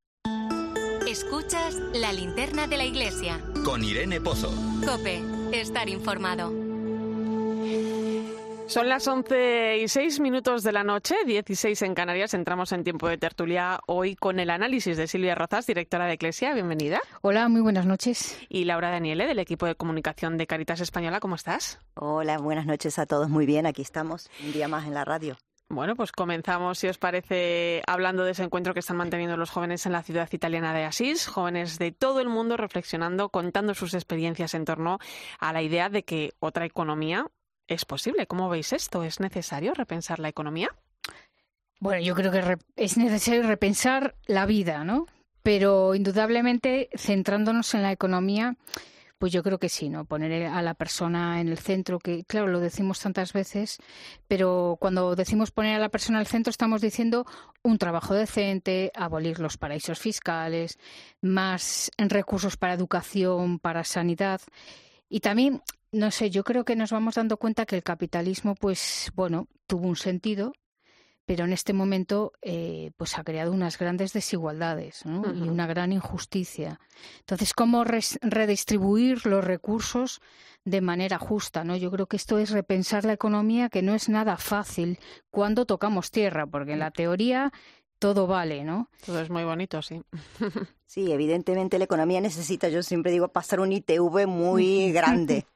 [1.08, 3.40] Escuchas la linterna de la iglesia.
[3.64, 4.52] Con Irene Pozo.
[4.84, 5.22] Cope,
[5.52, 6.73] estar informado.
[8.66, 12.32] Son las 11 y 6 minutos de la noche, 16 en Canarias.
[12.32, 16.54] Entramos en tiempo de tertulia hoy con el análisis de Silvia Rozas, directora de Eclesia.
[16.54, 17.00] Bienvenida.
[17.20, 18.38] Hola, muy buenas noches.
[18.48, 21.20] Y Laura Daniele, del equipo de comunicación de Caritas Española.
[21.20, 21.78] ¿Cómo estás?
[21.94, 23.28] Hola, buenas noches a todos.
[23.28, 25.36] Muy bien, aquí estamos, un día más en la radio.
[25.68, 29.84] Bueno, pues comenzamos, si os parece, hablando de ese encuentro que están manteniendo los jóvenes
[29.86, 34.54] en la ciudad italiana de Asís, jóvenes de todo el mundo reflexionando, contando sus experiencias
[34.54, 34.98] en torno
[35.38, 37.30] a la idea de que otra economía
[37.68, 38.26] es posible.
[38.26, 39.02] ¿Cómo veis esto?
[39.02, 40.68] ¿Es necesario repensar la economía?
[41.80, 45.06] Bueno, yo creo que es necesario repensar la vida, ¿no?
[45.42, 48.56] Pero indudablemente centrándonos en la economía,
[49.18, 50.04] pues yo creo que sí, ¿no?
[50.04, 53.78] Poner a la persona en el centro, que claro, lo decimos tantas veces,
[54.28, 57.26] pero cuando decimos poner a la persona en el centro estamos diciendo
[57.62, 60.78] un trabajo decente, abolir los paraísos fiscales,
[61.20, 64.40] más recursos para educación, para sanidad
[65.08, 65.62] y también
[65.94, 69.88] no sé, yo creo que nos vamos dando cuenta que el capitalismo, pues bueno, tuvo
[69.88, 70.52] un sentido,
[71.24, 75.20] pero en este momento eh, pues ha creado unas grandes desigualdades ¿no?
[75.20, 75.46] uh -huh.
[75.46, 76.80] y una gran injusticia.
[77.20, 80.20] Entonces, ¿cómo redistribuir los recursos
[80.64, 81.64] de manera justa?
[81.64, 81.76] ¿no?
[81.76, 84.98] Yo creo que esto es repensar la economía, que no es nada fácil
[85.30, 87.52] cuando tocamos tierra, porque en la teoría
[87.98, 88.90] todo vale, ¿no?
[89.06, 90.02] Todo es muy bonito, sí.
[90.84, 95.46] sí, evidentemente la economía necesita, yo siempre digo, pasar un ITV muy grande.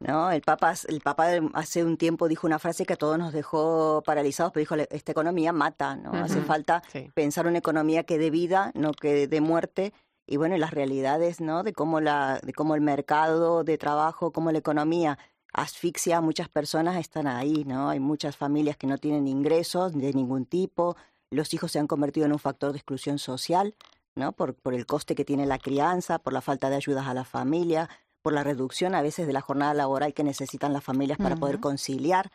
[0.00, 0.30] ¿No?
[0.30, 4.02] El Papa, el Papa hace un tiempo dijo una frase que a todos nos dejó
[4.04, 6.10] paralizados, pero dijo, esta economía mata, ¿no?
[6.10, 6.24] Uh -huh.
[6.24, 7.10] Hace falta sí.
[7.14, 9.92] pensar una economía que dé vida, no que dé muerte.
[10.26, 11.62] Y bueno, y las realidades, ¿no?
[11.62, 15.18] De cómo, la, de cómo el mercado de trabajo, cómo la economía
[15.54, 17.88] asfixia a muchas personas están ahí, ¿no?
[17.88, 20.96] Hay muchas familias que no tienen ingresos de ningún tipo,
[21.30, 23.74] los hijos se han convertido en un factor de exclusión social,
[24.14, 24.32] ¿no?
[24.32, 27.24] Por, por el coste que tiene la crianza, por la falta de ayudas a la
[27.24, 27.88] familia,
[28.22, 31.36] por la reducción a veces de la jornada laboral que necesitan las familias para uh
[31.36, 31.40] -huh.
[31.40, 32.30] poder conciliar.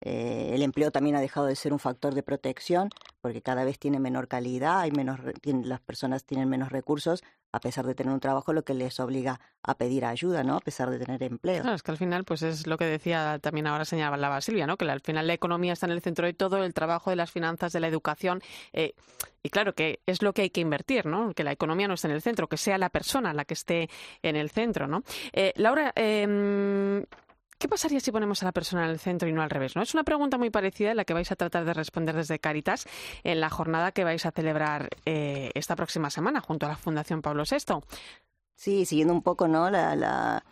[0.00, 2.90] Eh, el empleo también ha dejado de ser un factor de protección
[3.20, 7.22] porque cada vez tiene menor calidad, hay menos, las personas tienen menos recursos
[7.52, 10.56] a pesar de tener un trabajo, lo que les obliga a pedir ayuda, ¿no?
[10.56, 11.62] A pesar de tener empleo.
[11.62, 14.76] Claro, es que al final, pues es lo que decía también ahora señalaba Silvia, ¿no?
[14.76, 17.30] Que al final la economía está en el centro de todo, el trabajo de las
[17.30, 18.42] finanzas, de la educación.
[18.72, 18.94] Eh,
[19.42, 21.32] y claro, que es lo que hay que invertir, ¿no?
[21.32, 23.88] Que la economía no esté en el centro, que sea la persona la que esté
[24.22, 25.02] en el centro, ¿no?
[25.32, 27.04] Eh, Laura, eh,
[27.58, 29.74] ¿Qué pasaría si ponemos a la persona en el centro y no al revés?
[29.74, 29.82] ¿no?
[29.82, 32.86] Es una pregunta muy parecida en la que vais a tratar de responder desde Caritas
[33.24, 37.20] en la jornada que vais a celebrar eh, esta próxima semana junto a la Fundación
[37.20, 37.80] Pablo VI.
[38.54, 39.70] Sí, siguiendo un poco, ¿no?
[39.70, 40.44] La,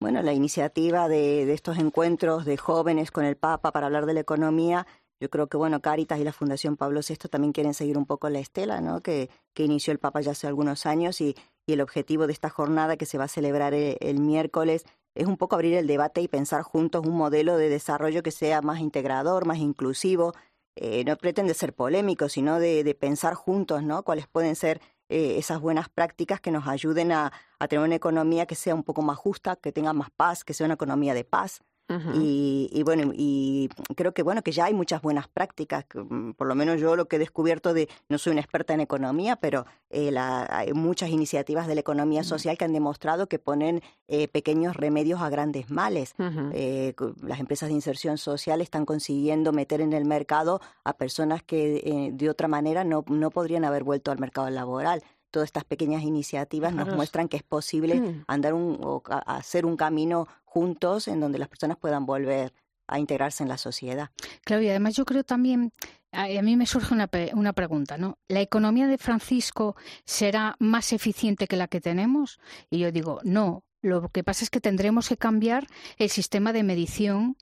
[0.00, 4.20] bueno, la iniciativa de, estos encuentros de jóvenes con el Papa para hablar de la
[4.20, 4.86] economía,
[5.20, 8.30] yo creo que, bueno, Caritas y la Fundación Pablo VI también quieren seguir un poco
[8.30, 9.02] la estela, ¿no?
[9.02, 11.36] Que, inició el Papa ya hace algunos años y,
[11.66, 14.84] el objetivo de esta jornada que se va a celebrar el, el, miércoles
[15.14, 18.62] es un poco abrir el debate y pensar juntos un modelo de desarrollo que sea
[18.62, 20.34] más integrador, más inclusivo.
[20.76, 24.02] Eh, no pretende ser polémico, sino de, pensar juntos, ¿no?
[24.02, 27.32] Cuáles pueden ser eh, esas buenas prácticas que nos ayuden a,
[27.68, 30.66] tener una economía que sea un poco más justa, que tenga más paz, que sea
[30.66, 31.62] una economía de paz.
[31.86, 32.22] Uh -huh.
[32.22, 35.84] y, y, bueno, y creo que bueno que ya hay muchas buenas prácticas.
[35.94, 38.80] Mm, por lo menos yo lo que he descubierto de, no soy una experta en
[38.80, 42.28] economía, pero eh, la, hay muchas iniciativas de la economía uh -huh.
[42.28, 46.14] social que han demostrado que ponen eh, pequeños remedios a grandes males.
[46.18, 46.50] Uh -huh.
[46.54, 51.82] eh, las empresas de inserción social están consiguiendo meter en el mercado a personas que
[51.84, 55.02] eh, de otra manera no, no podrían haber vuelto al mercado laboral
[55.34, 56.86] todas estas pequeñas iniciativas claro.
[56.86, 58.24] nos muestran que es posible mm.
[58.28, 62.52] andar un, o hacer un camino juntos en donde las personas puedan volver
[62.86, 64.10] a integrarse en la sociedad.
[64.44, 65.72] Claro, y además yo creo también,
[66.12, 68.18] a, mí me surge una, una pregunta, ¿no?
[68.28, 69.74] ¿La economía de Francisco
[70.04, 72.38] será más eficiente que la que tenemos?
[72.70, 73.64] Y yo digo, no.
[73.82, 75.66] Lo que pasa es que tendremos que cambiar
[75.98, 77.36] el sistema de medición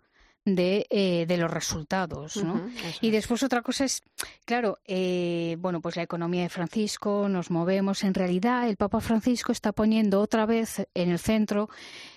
[0.44, 2.36] de, eh, de los resultados.
[2.36, 2.54] ¿no?
[2.54, 4.02] Uh -huh, y después otra cosa es,
[4.44, 8.04] claro, eh, bueno, pues la economía de Francisco, nos movemos.
[8.04, 11.68] En realidad, el Papa Francisco está poniendo otra vez en el centro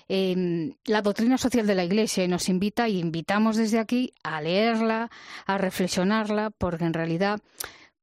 [0.07, 4.41] eh, la doctrina social de la Iglesia y nos invita y invitamos desde aquí a
[4.41, 5.09] leerla,
[5.45, 7.39] a reflexionarla, porque en realidad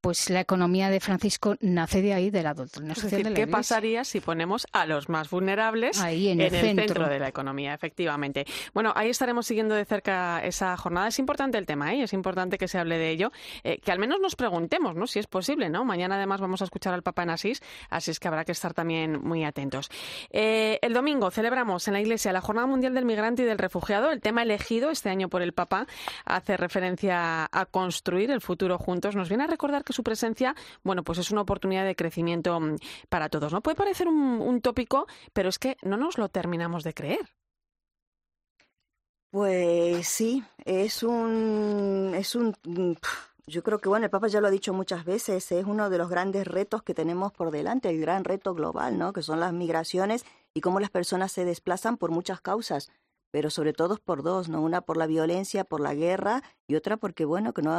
[0.02, 3.34] pues la economía de Francisco nace de ahí, de la doctrina social decir, de la
[3.36, 3.56] ¿qué Iglesia.
[3.56, 6.84] pasaría si ponemos a los más vulnerables ahí, en, el, el centro.
[6.86, 7.08] centro.
[7.08, 8.44] de la economía, efectivamente?
[8.74, 11.06] Bueno, ahí estaremos siguiendo de cerca esa jornada.
[11.06, 12.02] Es importante el tema, ¿eh?
[12.02, 13.30] es importante que se hable de ello,
[13.62, 15.06] eh, que al menos nos preguntemos ¿no?
[15.06, 15.70] si es posible.
[15.70, 15.84] ¿no?
[15.84, 18.74] Mañana además vamos a escuchar al Papa en Asís, así es que habrá que estar
[18.74, 19.88] también muy atentos.
[20.30, 24.10] Eh, el domingo celebramos en la Iglesia la Jornada Mundial del Migrante y del Refugiado.
[24.10, 25.86] El tema elegido este año por el Papa
[26.24, 29.14] hace referencia a construir el futuro juntos.
[29.14, 32.76] Nos viene a recordar que su presencia bueno, pues es una oportunidad de crecimiento mm,
[33.08, 33.52] para todos.
[33.52, 33.62] ¿no?
[33.62, 37.30] Puede parecer un, tópico, pero es que no nos lo terminamos de creer.
[39.30, 42.54] Pues sí, es un, es un,
[43.46, 45.96] yo creo que bueno, el Papa ya lo ha dicho muchas veces, es uno de
[45.96, 49.14] los grandes retos que tenemos por delante, el gran reto global, ¿no?
[49.14, 52.90] Que son las migraciones y cómo las personas se desplazan por muchas causas,
[53.30, 54.60] pero sobre todo por dos, ¿no?
[54.60, 57.72] Una por la violencia, por la guerra y otra porque bueno, que no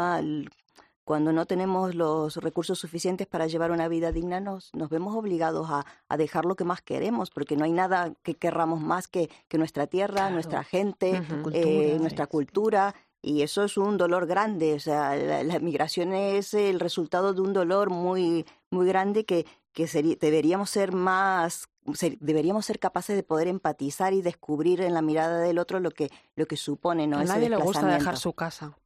[1.03, 5.69] cuando no tenemos los recursos suficientes para llevar una vida digna, nos, nos vemos obligados
[5.69, 9.29] a, a, dejar lo que más queremos, porque no hay nada que querramos más que,
[9.47, 10.33] que nuestra tierra, claro.
[10.33, 11.51] nuestra gente, uh -huh.
[11.53, 12.95] eh, nuestra cultura.
[13.21, 14.73] Y eso es un dolor grande.
[14.73, 19.45] O sea, la, la, migración es el resultado de un dolor muy, muy grande que,
[19.73, 24.93] que sería, deberíamos ser más ser, deberíamos ser capaces de poder empatizar y descubrir en
[24.93, 28.17] la mirada del otro lo que lo que supone no a nadie le gusta dejar
[28.17, 28.77] su casa.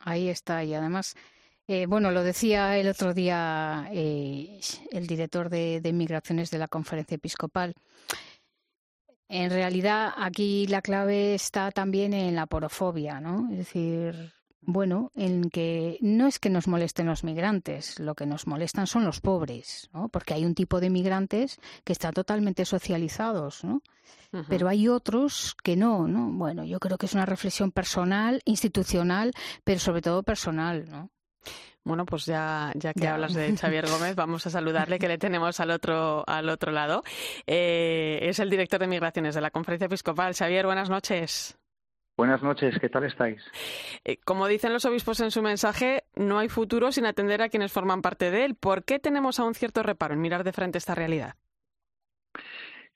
[0.00, 1.14] Ahí está, y además,
[1.66, 6.68] eh, bueno, lo decía el otro día eh, el director de, de, Migraciones de la
[6.68, 7.74] Conferencia Episcopal.
[9.28, 13.48] En realidad, aquí la clave está también en la porofobia, ¿no?
[13.52, 14.32] Es decir,
[14.62, 19.04] bueno, en que no es que nos molesten los migrantes, lo que nos molestan son
[19.04, 20.08] los pobres, ¿no?
[20.08, 23.82] Porque hay un tipo de migrantes que están totalmente socializados, ¿no?
[24.32, 24.46] Uh -huh.
[24.48, 26.30] Pero hay otros que no, ¿no?
[26.30, 29.32] Bueno, yo creo que es una reflexión personal, institucional,
[29.64, 31.10] pero sobre todo personal, ¿no?
[31.82, 33.14] Bueno, pues ya, ya que ya.
[33.14, 37.02] hablas de Xavier Gómez, vamos a saludarle, que le tenemos al otro, al otro lado.
[37.46, 40.34] Eh, es el director de Migraciones de la Conferencia Episcopal.
[40.34, 41.56] Xavier, buenas noches.
[42.20, 43.42] Buenas noches, ¿qué tal estáis?
[44.04, 47.72] Eh, como dicen los obispos en su mensaje, no hay futuro sin atender a quienes
[47.72, 48.56] forman parte de él.
[48.56, 51.36] ¿Por qué tenemos aún cierto reparo en mirar de frente esta realidad?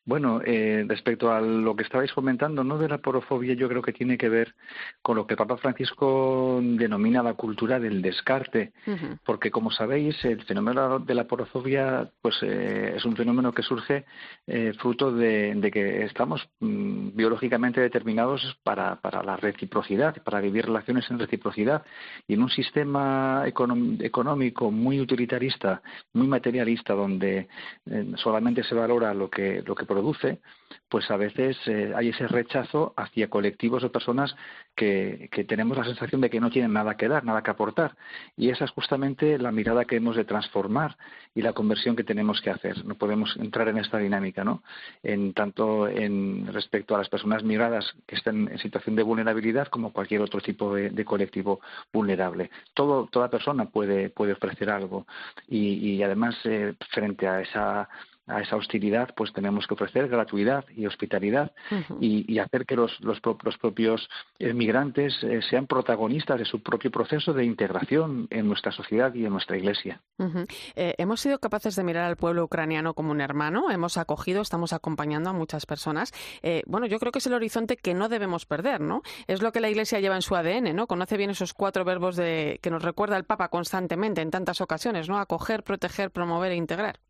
[0.06, 3.94] Bueno, eh, respecto a lo que estabais comentando, no de la porofobia, yo creo que
[3.94, 4.54] tiene que ver
[5.00, 9.18] con lo que Papa Francisco denomina la cultura del descarte, uh -huh.
[9.24, 14.04] porque como sabéis, el fenómeno de la porofobia, pues eh, es un fenómeno que surge
[14.46, 20.66] eh, fruto de, de, que estamos mm, biológicamente determinados para, para la reciprocidad, para vivir
[20.66, 21.82] relaciones en reciprocidad,
[22.28, 25.80] y en un sistema económico muy utilitarista,
[26.12, 27.48] muy materialista, donde
[27.86, 30.40] eh, solamente se valora lo que lo que produce,
[30.88, 34.34] pues a veces eh, hay ese rechazo hacia colectivos o personas
[34.74, 37.96] que, que, tenemos la sensación de que no tienen nada que dar, nada que aportar.
[38.36, 40.96] Y esa es justamente la mirada que hemos de transformar
[41.34, 42.84] y la conversión que tenemos que hacer.
[42.84, 44.62] No podemos entrar en esta dinámica, ¿no?
[45.02, 49.92] En tanto en respecto a las personas migradas que están en situación de vulnerabilidad como
[49.92, 51.60] cualquier otro tipo de, colectivo
[51.92, 52.50] vulnerable.
[52.74, 55.06] Toda persona puede, puede ofrecer algo
[55.48, 57.88] y, y además eh, frente a esa
[58.26, 61.52] a esa hostilidad, pues tenemos que ofrecer gratuidad y hospitalidad
[62.00, 64.08] y, hacer que los, los, propios
[64.38, 69.32] migrantes eh, sean protagonistas de su propio proceso de integración en nuestra sociedad y en
[69.32, 70.00] nuestra iglesia.
[70.74, 74.72] Eh, hemos sido capaces de mirar al pueblo ucraniano como un hermano, hemos acogido, estamos
[74.72, 76.12] acompañando a muchas personas.
[76.42, 79.02] Eh, bueno, yo creo que es el horizonte que no debemos perder, ¿no?
[79.26, 80.86] Es lo que la iglesia lleva en su ADN, ¿no?
[80.86, 85.08] Conoce bien esos cuatro verbos de, que nos recuerda el Papa constantemente en tantas ocasiones,
[85.08, 85.18] ¿no?
[85.18, 87.00] Acoger, proteger, promover e integrar.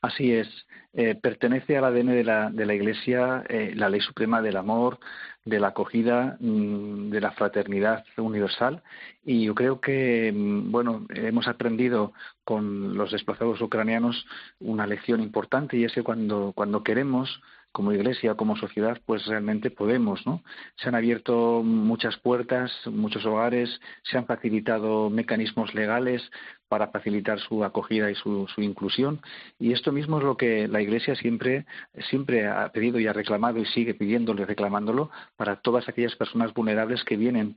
[0.00, 0.48] Así es.
[0.94, 4.98] Eh, pertenece al ADN de la, de la Iglesia eh, la ley suprema del amor,
[5.44, 8.82] de la acogida, mm, de la fraternidad universal.
[9.24, 12.12] Y yo creo que, mm, bueno, hemos aprendido
[12.44, 14.26] con los desplazados ucranianos
[14.60, 17.40] una lección importante y es que cuando, cuando queremos
[17.72, 20.42] como iglesia, como sociedad, pues realmente podemos, ¿no?
[20.76, 26.22] Se han abierto muchas puertas, muchos hogares, se han facilitado mecanismos legales
[26.68, 29.20] para facilitar su acogida y su, inclusión.
[29.58, 31.66] Y esto mismo es lo que la Iglesia siempre,
[32.08, 36.54] siempre ha pedido y ha reclamado y sigue pidiéndolo y reclamándolo para todas aquellas personas
[36.54, 37.56] vulnerables que vienen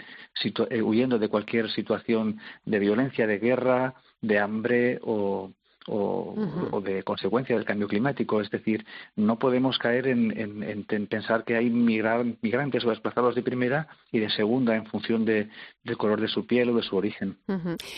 [0.70, 5.52] eh, huyendo de cualquier situación de violencia, de guerra, de hambre o,
[5.88, 8.42] o, de consecuencia del cambio climático.
[8.42, 14.20] Es decir, no podemos caer en, pensar que hay migrantes o desplazados de primera y
[14.20, 15.50] de segunda en función de,
[15.84, 17.38] del color de su piel o de su origen.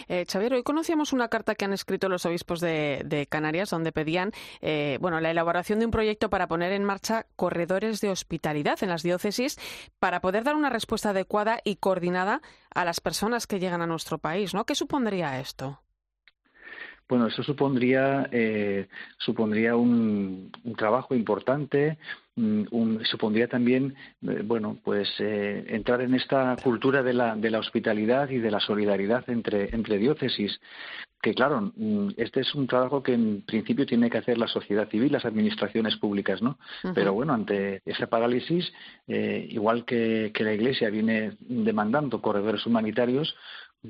[0.08, 4.32] eh, Xavier, hoy conocíamos una carta que han escrito los obispos de, Canarias donde pedían
[4.62, 8.90] eh, bueno, la elaboración de un proyecto para poner en marcha corredores de hospitalidad en
[8.90, 9.58] las diócesis
[10.00, 12.42] para poder dar una respuesta adecuada y coordinada
[12.74, 14.54] a las personas que llegan a nuestro país.
[14.54, 14.66] ¿no?
[14.66, 15.82] ¿Qué supondría esto?
[17.10, 18.88] Bueno, eso supondría, eh,
[19.18, 21.98] supondría un, trabajo importante,
[22.36, 23.96] mm, un, supondría también,
[24.28, 28.52] eh, bueno, pues eh, entrar en esta cultura de la, de la hospitalidad y de
[28.52, 30.60] la solidaridad entre, entre diócesis.
[31.22, 34.90] Que claro, mm, este es un trabajo que en principio tiene que hacer la sociedad
[34.90, 36.60] civil, las administraciones públicas, ¿no?
[36.94, 38.72] Pero bueno, ante esa parálisis,
[39.08, 43.36] igual que, que la Iglesia viene demandando corredores humanitarios,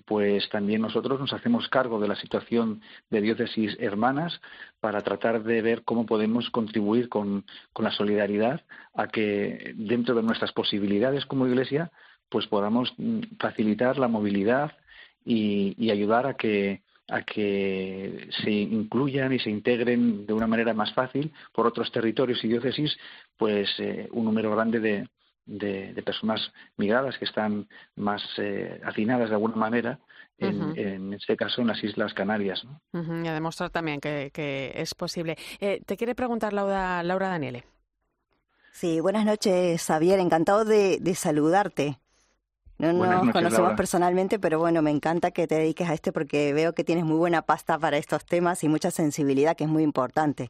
[0.06, 4.40] pues también nosotros nos hacemos cargo de la situación de diócesis hermanas
[4.80, 7.46] para tratar de ver cómo podemos contribuir con,
[7.78, 8.62] la solidaridad
[8.94, 11.92] a que dentro de nuestras posibilidades como Iglesia
[12.30, 14.72] pues podamos mm, facilitar la movilidad
[15.24, 20.94] y, ayudar a que a que se incluyan y se integren de una manera más
[20.94, 22.98] fácil por otros territorios y diócesis
[23.38, 25.08] pues eh, un número grande de,
[25.48, 30.00] de, personas migradas que están más eh, hacinadas de alguna manera,
[30.38, 32.64] en, este caso en las Islas Canarias.
[32.94, 35.36] Y a demostrar también que, es posible.
[35.60, 37.64] Eh, te quiere preguntar Laura, Laura Daniele.
[38.72, 40.20] Sí, buenas noches, Xavier.
[40.20, 41.98] Encantado de, saludarte.
[42.78, 46.74] No nos conocemos personalmente, pero bueno, me encanta que te dediques a este porque veo
[46.74, 50.50] que tienes muy buena pasta para estos temas y mucha sensibilidad, que es muy importante.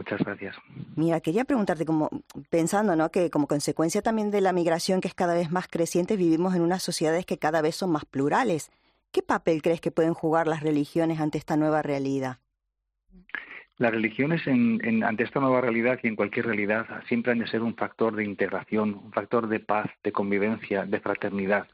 [0.00, 0.56] Muchas gracias.
[0.96, 2.08] Mira, quería preguntarte, como
[2.48, 3.10] pensando, ¿no?
[3.10, 6.62] Que como consecuencia también de la migración que es cada vez más creciente, vivimos en
[6.62, 8.70] unas sociedades que cada vez son más plurales.
[9.12, 12.38] ¿Qué papel crees que pueden jugar las religiones ante esta nueva realidad?
[13.76, 17.60] Las religiones en, ante esta nueva realidad y en cualquier realidad siempre han de ser
[17.60, 21.68] un factor de integración, un factor de paz, de convivencia, de fraternidad.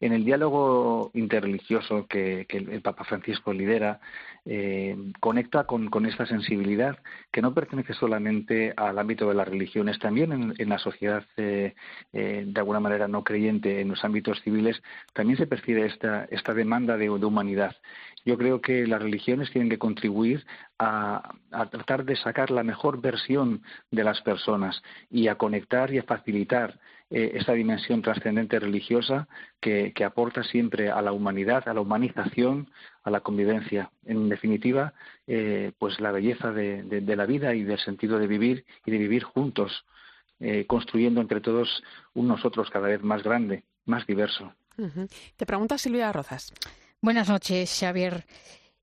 [0.00, 4.00] En el diálogo interreligioso que, el, Papa Francisco lidera,
[4.44, 6.98] eh, conecta con, esta sensibilidad
[7.32, 11.74] que no pertenece solamente al ámbito de las religiones, también en, la sociedad eh,
[12.12, 14.80] eh, de alguna manera no creyente, en los ámbitos civiles,
[15.12, 17.76] también se percibe esta demanda de, humanidad.
[18.24, 20.44] Yo creo que las religiones tienen que contribuir
[20.78, 21.34] a,
[21.70, 26.78] tratar de sacar la mejor versión de las personas y a conectar y a facilitar
[27.10, 29.28] eh, esa dimensión trascendente religiosa
[29.60, 32.70] que, aporta siempre a la humanidad, a la humanización,
[33.02, 33.90] a la convivencia.
[34.04, 34.92] En definitiva,
[35.26, 39.24] eh, pues la belleza de, la vida y del sentido de vivir y de vivir
[39.24, 39.86] juntos,
[40.38, 41.82] eh, construyendo entre todos
[42.12, 44.52] un nosotros cada vez más grande, más diverso.
[45.36, 46.52] Te pregunta Silvia Rozas.
[47.00, 48.24] Buenas noches, Xavier.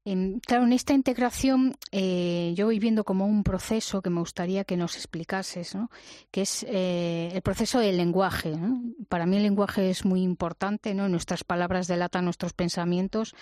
[0.06, 4.78] Claro, en esta integración eh, yo voy viendo como un proceso que me gustaría que
[4.78, 5.90] nos explicases, ¿no?
[6.30, 8.54] que es eh, el proceso del lenguaje.
[9.10, 11.10] Para mí el lenguaje es muy importante, ¿no?
[11.10, 13.34] nuestras palabras delatan nuestros pensamientos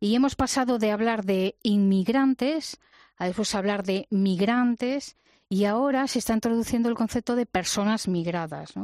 [0.00, 2.80] y hemos pasado de hablar de inmigrantes
[3.16, 5.16] a después hablar de migrantes
[5.48, 8.74] y ahora se está introduciendo el concepto de personas migradas.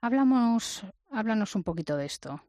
[0.00, 2.42] Hablamos, háblanos un poquito de esto.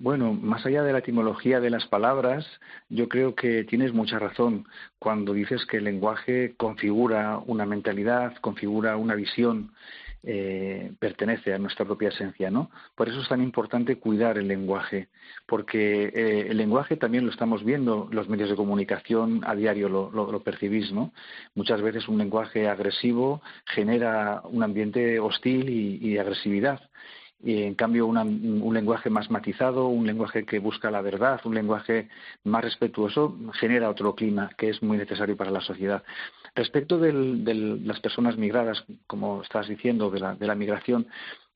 [0.00, 2.44] Bueno, más allá de la etimología de las palabras,
[2.88, 4.66] yo creo que tienes mucha razón
[4.98, 9.72] cuando dices que el lenguaje configura una mentalidad, configura una visión.
[10.26, 12.70] eh, pertenece a nuestra propia esencia, ¿no?
[12.94, 15.08] Por eso es tan importante cuidar el lenguaje,
[15.46, 20.40] porque eh, el lenguaje también lo estamos viendo, los medios de comunicación a diario lo,
[20.42, 21.12] percibís, ¿no?
[21.54, 26.80] Muchas veces un lenguaje agresivo genera un ambiente hostil y agresividad
[27.42, 32.08] y en cambio un lenguaje más matizado, un lenguaje que busca la verdad, un lenguaje
[32.44, 36.02] más respetuoso, genera otro clima que es muy necesario para la sociedad.
[36.54, 37.12] Respecto de
[37.82, 41.06] las personas migradas, como estás diciendo, de la, migración,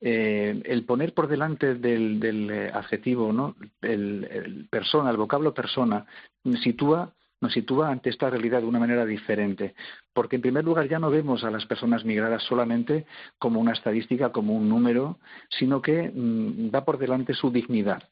[0.01, 3.55] eh, el poner por delante del, eh, adjetivo, ¿no?
[3.81, 6.05] el, persona, el vocablo persona,
[6.61, 9.75] sitúa nos sitúa ante esta realidad de una manera diferente,
[10.13, 13.05] porque en primer lugar ya no vemos a las personas migradas solamente
[13.37, 15.19] como una estadística, como un número,
[15.49, 18.03] sino que mm, da por delante su dignidad,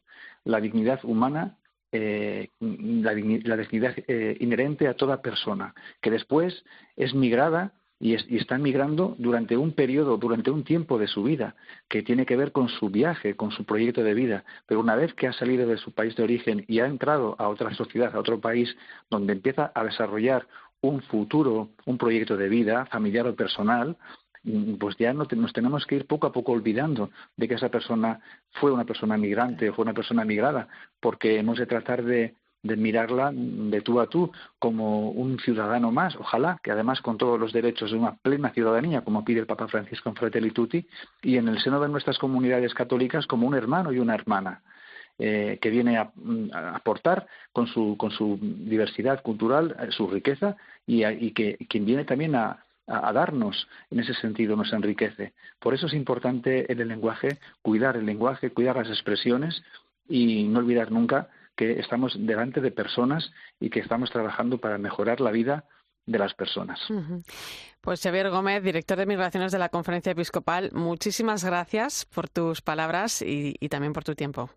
[0.44, 1.58] la dignidad humana
[1.94, 6.66] eh, la, dignidad eh, inherente a toda persona, que después
[6.98, 11.56] es migrada y, están migrando durante un periodo, durante un tiempo de su vida,
[11.88, 14.44] que tiene que ver con su viaje, con su proyecto de vida.
[14.68, 17.48] Pero una vez que ha salido de su país de origen y ha entrado a
[17.48, 18.76] otra sociedad, a otro país,
[19.10, 20.48] donde empieza a desarrollar
[20.82, 23.98] un futuro, un proyecto de vida, familiar o personal,
[24.44, 28.20] mm, pues ya nos tenemos que ir poco a poco olvidando de que esa persona
[28.52, 30.68] fue una persona migrante o fue una persona migrada,
[31.00, 36.16] porque hemos de tratar de de mirarla de tú a tú como un ciudadano más,
[36.16, 39.68] ojalá, que además con todos los derechos de una plena ciudadanía, como pide el Papa
[39.68, 40.86] Francisco en Fratelli Tutti,
[41.22, 44.62] y en el seno de nuestras comunidades católicas como un hermano y una hermana.
[45.20, 46.12] Eh, que viene a,
[46.76, 50.56] aportar con su, con su diversidad cultural, eh, su riqueza,
[50.86, 55.34] y, y que quien viene también a, a, darnos, en ese sentido nos enriquece.
[55.60, 59.62] Por eso es importante en el lenguaje cuidar el lenguaje, cuidar las expresiones
[60.08, 65.20] y no olvidar nunca que estamos delante de personas y que estamos trabajando para mejorar
[65.20, 65.66] la vida
[66.06, 66.80] de las personas.
[67.82, 73.22] Pues Xavier Gómez, director de Migraciones de la Conferencia Episcopal, muchísimas gracias por tus palabras
[73.22, 74.50] y, también por tu tiempo.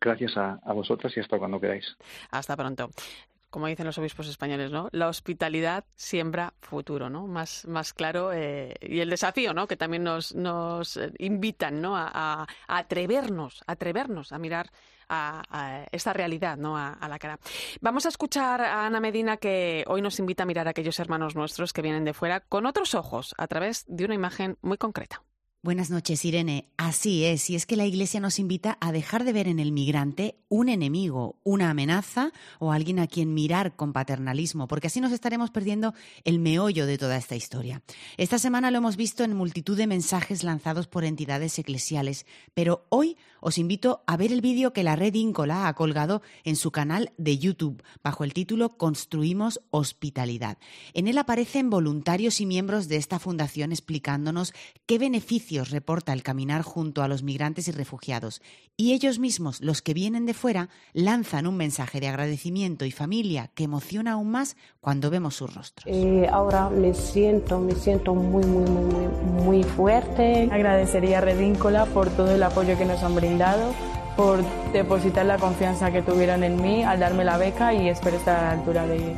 [0.00, 1.96] Gracias a, vosotras y hasta cuando queráis.
[2.30, 2.88] Hasta pronto
[3.50, 4.88] como dicen los obispos españoles, ¿no?
[4.92, 7.26] La hospitalidad siembra futuro, ¿no?
[7.26, 9.66] Más, más claro eh, y el desafío, ¿no?
[9.66, 11.96] Que también nos, nos invitan, ¿no?
[11.96, 14.70] A, a, atrevernos, atrevernos a mirar
[15.10, 16.76] a, esta realidad, ¿no?
[16.76, 17.38] A, la cara.
[17.80, 21.34] Vamos a escuchar a Ana Medina que hoy nos invita a mirar a aquellos hermanos
[21.34, 25.22] nuestros que vienen de fuera con otros ojos a través de una imagen muy concreta.
[25.62, 26.70] Buenas noches, Irene.
[26.78, 29.72] Así es, y es que la Iglesia nos invita a dejar de ver en el
[29.72, 35.12] migrante un enemigo, una amenaza o alguien a quien mirar con paternalismo, porque así nos
[35.12, 35.92] estaremos perdiendo
[36.24, 37.82] el meollo de toda esta historia.
[38.16, 43.18] Esta semana lo hemos visto en multitud de mensajes lanzados por entidades eclesiales, pero hoy
[43.42, 47.12] os invito a ver el vídeo que la red Íncola ha colgado en su canal
[47.18, 50.56] de YouTube bajo el título Construimos Hospitalidad.
[50.94, 54.54] En él aparecen voluntarios y miembros de esta fundación explicándonos
[54.86, 58.40] qué beneficios reporta el caminar junto a los migrantes y refugiados,
[58.76, 63.50] y ellos mismos, los que vienen de fuera, lanzan un mensaje de agradecimiento y familia
[63.54, 65.84] que emociona aún más cuando vemos sus rostros.
[65.86, 69.06] Eh, ahora me siento, me siento muy, muy, muy,
[69.44, 70.48] muy fuerte.
[70.50, 73.74] Agradecería a Redíncola por todo el apoyo que nos han brindado
[74.16, 78.36] por depositar la confianza que tuvieron en mí al darme la beca y espero estar
[78.36, 79.16] a la altura de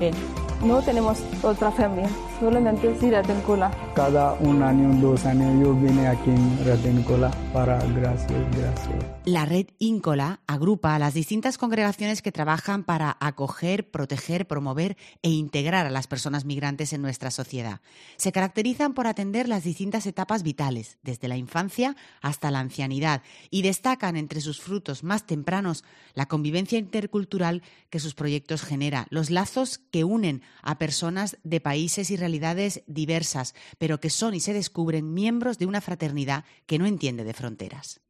[0.00, 0.14] él.
[0.62, 3.70] No tenemos otra familia, solamente ir a Tencola.
[3.94, 9.04] Cada un año, dos años yo vine aquí en Retencola para gracias, gracias.
[9.24, 15.30] La red Íncola agrupa a las distintas congregaciones que trabajan para acoger, proteger, promover e
[15.30, 17.80] integrar a las personas migrantes en nuestra sociedad.
[18.16, 23.62] Se caracterizan por atender las distintas etapas vitales, desde la infancia hasta la ancianidad, y
[23.62, 25.84] destacan entre sus frutos más tempranos
[26.14, 32.10] la convivencia intercultural que sus proyectos genera, los lazos que unen a personas de países
[32.10, 36.86] y realidades diversas, pero que son y se descubren miembros de una fraternidad que no
[36.86, 38.00] entiende de fronteras.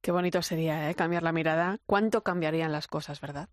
[0.00, 0.94] Qué bonito sería ¿eh?
[0.94, 1.78] cambiar la mirada.
[1.86, 3.48] ¿Cuánto cambiarían las cosas, verdad?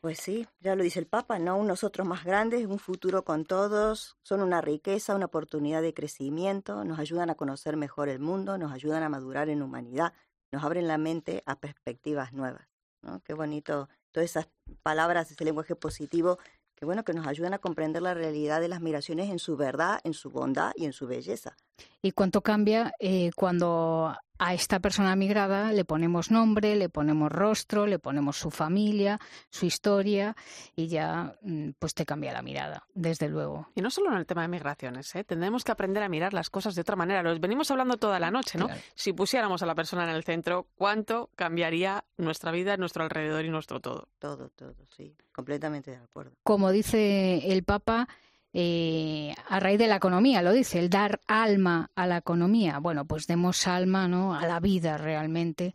[0.00, 1.62] Pues sí, ya lo dice el Papa, ¿no?
[1.62, 6.98] Nosotros más grandes, un futuro con todos, son una riqueza, una oportunidad de crecimiento, nos
[6.98, 10.12] ayudan a conocer mejor el mundo, nos ayudan a madurar en humanidad,
[10.52, 12.66] nos abren la mente a perspectivas nuevas,
[13.02, 13.20] ¿no?
[13.22, 14.48] Qué bonito, todas esas
[14.82, 16.38] palabras, ese lenguaje positivo
[16.80, 20.00] que bueno, que nos ayudan a comprender la realidad de las migraciones en su verdad,
[20.02, 21.54] en su bondad y en su belleza.
[22.00, 27.86] ¿Y cuánto cambia eh, cuando a esta persona migrada le ponemos nombre, le ponemos rostro,
[27.86, 29.20] le ponemos su familia,
[29.50, 30.34] su historia
[30.74, 33.68] y ya mm, pues te cambia la mirada, desde luego.
[33.74, 35.24] Y no solo en el tema de migraciones, ¿eh?
[35.24, 37.22] tendremos que aprender a mirar las cosas de otra manera.
[37.22, 38.68] Lo venimos hablando toda la noche, ¿no?
[38.94, 43.50] Si pusiéramos a la persona en el centro, ¿cuánto cambiaría nuestra vida, nuestro alrededor y
[43.50, 44.08] nuestro todo?
[44.18, 46.32] Todo, todo, sí, completamente de acuerdo.
[46.44, 48.08] Como dice el Papa,
[48.52, 52.78] eh, a raíz de la economía, lo dice, el dar alma a la economía.
[52.78, 54.34] Bueno, pues demos alma ¿no?
[54.34, 55.74] a la vida realmente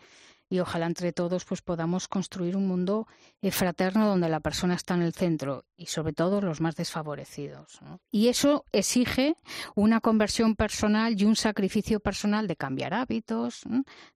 [0.50, 3.08] y ojalá entre todos pues podamos construir un mundo
[3.42, 7.80] eh, fraterno donde la persona está en el centro y sobre todo los más desfavorecidos.
[8.12, 9.36] Y eso exige
[9.76, 13.64] una conversión personal y un sacrificio personal de cambiar hábitos,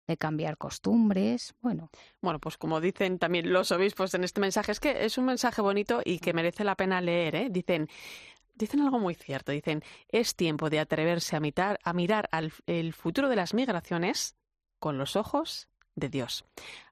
[0.07, 1.55] de cambiar costumbres.
[1.61, 1.89] Bueno.
[2.21, 5.61] Bueno, pues como dicen también los obispos en este mensaje, es que es un mensaje
[5.61, 7.35] bonito y que merece la pena leer.
[7.35, 7.47] ¿eh?
[7.49, 7.89] Dicen,
[8.59, 9.51] dicen algo muy cierto.
[9.51, 14.35] Dicen, es tiempo de atreverse a, mirar, a mirar al, el futuro de las migraciones
[14.79, 16.45] con los ojos de Dios.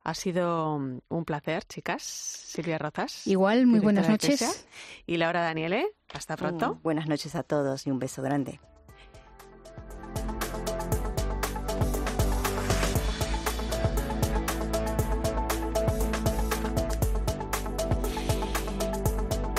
[0.04, 2.04] Ha sido mm, un placer, chicas.
[2.04, 3.28] Silvia Rozas.
[3.28, 4.68] Igual, muy buenas noches.
[5.06, 6.76] Y Laura Daniele, hasta pronto.
[6.76, 8.60] Mm, buenas noches a todos y un beso grande.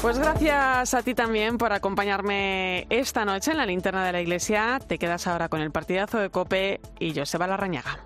[0.00, 4.78] Pues gracias a ti también por acompañarme esta noche en la linterna de la iglesia.
[4.86, 7.98] Te quedas ahora con el partidazo de Cope y Joseba Larrañaga.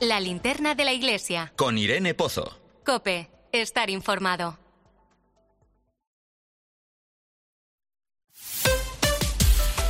[0.00, 1.52] La linterna de la iglesia.
[1.56, 2.58] Con Irene Pozo.
[2.84, 4.58] Cope, estar informado.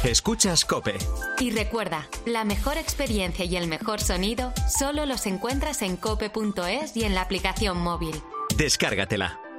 [0.02, 0.96] Escuchas Cope.
[1.38, 7.04] Y recuerda, la mejor experiencia y el mejor sonido solo los encuentras en cope.es y
[7.04, 8.20] en la aplicación móvil.
[8.56, 9.49] Descárgatela.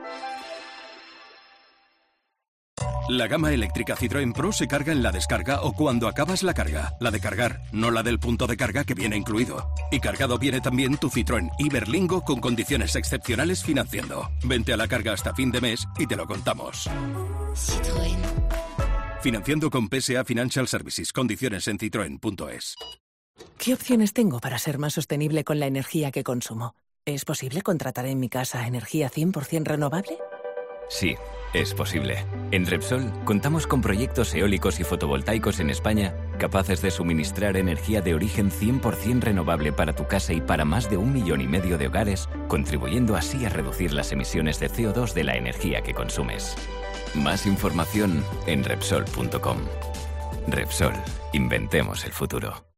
[3.10, 6.96] La gama eléctrica Citroën Pro se carga en la descarga o cuando acabas la carga.
[7.00, 9.74] La de cargar, no la del punto de carga que viene incluido.
[9.92, 14.30] Y cargado viene también tu Citroën Iberlingo con condiciones excepcionales financiando.
[14.44, 16.90] Vente a la carga hasta fin de mes y te lo contamos.
[17.56, 18.18] Citroën.
[19.22, 21.12] Financiando con PSA Financial Services.
[21.12, 22.76] Condiciones en citroen.es.
[23.58, 26.76] ¿Qué opciones tengo para ser más sostenible con la energía que consumo?
[27.06, 30.18] ¿Es posible contratar en mi casa energía 100% renovable?
[30.90, 31.16] Sí,
[31.54, 32.26] es posible.
[32.52, 38.16] En Repsol contamos con proyectos eólicos y fotovoltaicos en España capaces de suministrar energía de
[38.16, 41.88] origen 100% renovable para tu casa y para más de un millón y medio de
[41.88, 46.56] hogares, contribuyendo así a reducir las emisiones de CO2 de la energía que consumes.
[47.14, 49.58] Más información en Repsol.com.
[50.48, 50.94] Repsol,
[51.34, 52.71] inventemos el futuro.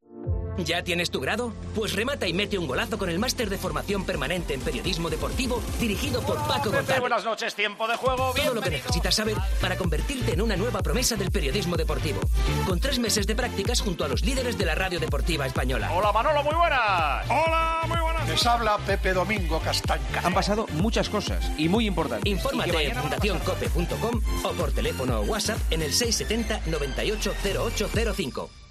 [0.57, 1.51] ¿Ya tienes tu grado?
[1.75, 5.61] Pues remata y mete un golazo con el máster de formación permanente en periodismo deportivo
[5.79, 6.99] dirigido por Paco González.
[6.99, 8.33] Buenas noches, tiempo de juego.
[8.35, 12.19] Todo lo que necesitas saber para convertirte en una nueva promesa del periodismo deportivo.
[12.67, 15.91] Con tres meses de prácticas junto a los líderes de la radio deportiva española.
[15.91, 17.25] Hola Manolo, muy buenas.
[17.29, 18.29] Hola, muy buenas.
[18.29, 20.21] Les habla Pepe Domingo Castaña.
[20.23, 22.31] Han pasado muchas cosas y muy importantes.
[22.31, 28.62] Infórmate en fundacioncope.com o por teléfono o WhatsApp en el 670 980805.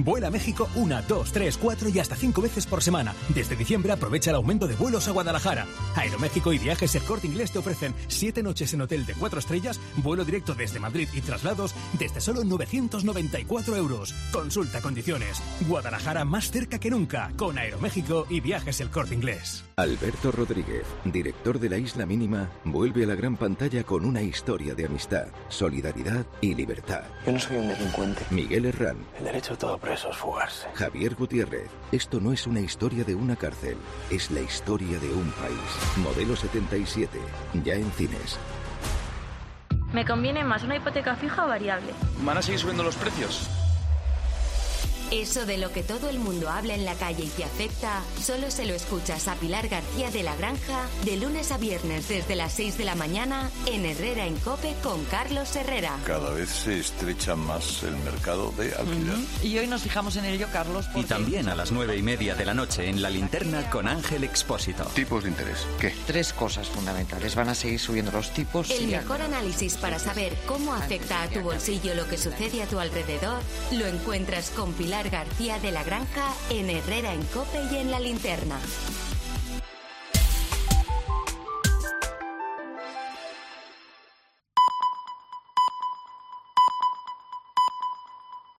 [0.00, 3.16] Vuela a México una, dos, tres, cuatro y hasta cinco veces por semana.
[3.30, 5.66] Desde diciembre aprovecha el aumento de vuelos a Guadalajara.
[5.96, 9.80] Aeroméxico y Viajes El Corte Inglés te ofrecen siete noches en hotel de cuatro estrellas,
[9.96, 14.14] vuelo directo desde Madrid y traslados desde solo 994 euros.
[14.30, 15.42] Consulta condiciones.
[15.66, 19.64] Guadalajara más cerca que nunca con Aeroméxico y Viajes El Corte Inglés.
[19.76, 24.76] Alberto Rodríguez, director de La Isla Mínima, vuelve a la gran pantalla con una historia
[24.76, 27.02] de amistad, solidaridad y libertad.
[27.26, 28.22] Yo no soy un delincuente.
[28.30, 28.98] Miguel Herrán.
[29.18, 30.68] El derecho de todo fugarse.
[30.74, 31.68] Javier Gutiérrez.
[31.92, 33.76] Esto no es una historia de una cárcel,
[34.10, 35.96] es la historia de un país.
[35.96, 37.18] Modelo 77,
[37.64, 38.38] ya en cines.
[39.92, 41.92] Me conviene más una hipoteca fija o variable.
[42.22, 43.48] ¿Van a seguir subiendo los precios?
[45.10, 48.50] Eso de lo que todo el mundo habla en la calle y te afecta, solo
[48.50, 52.52] se lo escuchas a Pilar García de la Granja de lunes a viernes desde las
[52.52, 55.96] 6 de la mañana en Herrera en Cope con Carlos Herrera.
[56.06, 59.16] Cada vez se estrecha más el mercado de alquiler.
[59.42, 60.84] Y hoy nos fijamos en ello, Carlos.
[60.94, 64.24] Y también a las nueve y media de la noche en la linterna con Ángel
[64.24, 64.84] Expósito.
[64.94, 65.66] Tipos de interés.
[65.80, 65.94] ¿Qué?
[66.06, 67.34] Tres cosas fundamentales.
[67.34, 68.68] Van a seguir subiendo los tipos.
[68.70, 72.66] El y- mejor análisis para saber cómo afecta a tu bolsillo lo que sucede a
[72.66, 73.40] tu alrededor
[73.72, 78.58] lo encuentras con García de la Granja en Herrera en Cope y en la linterna.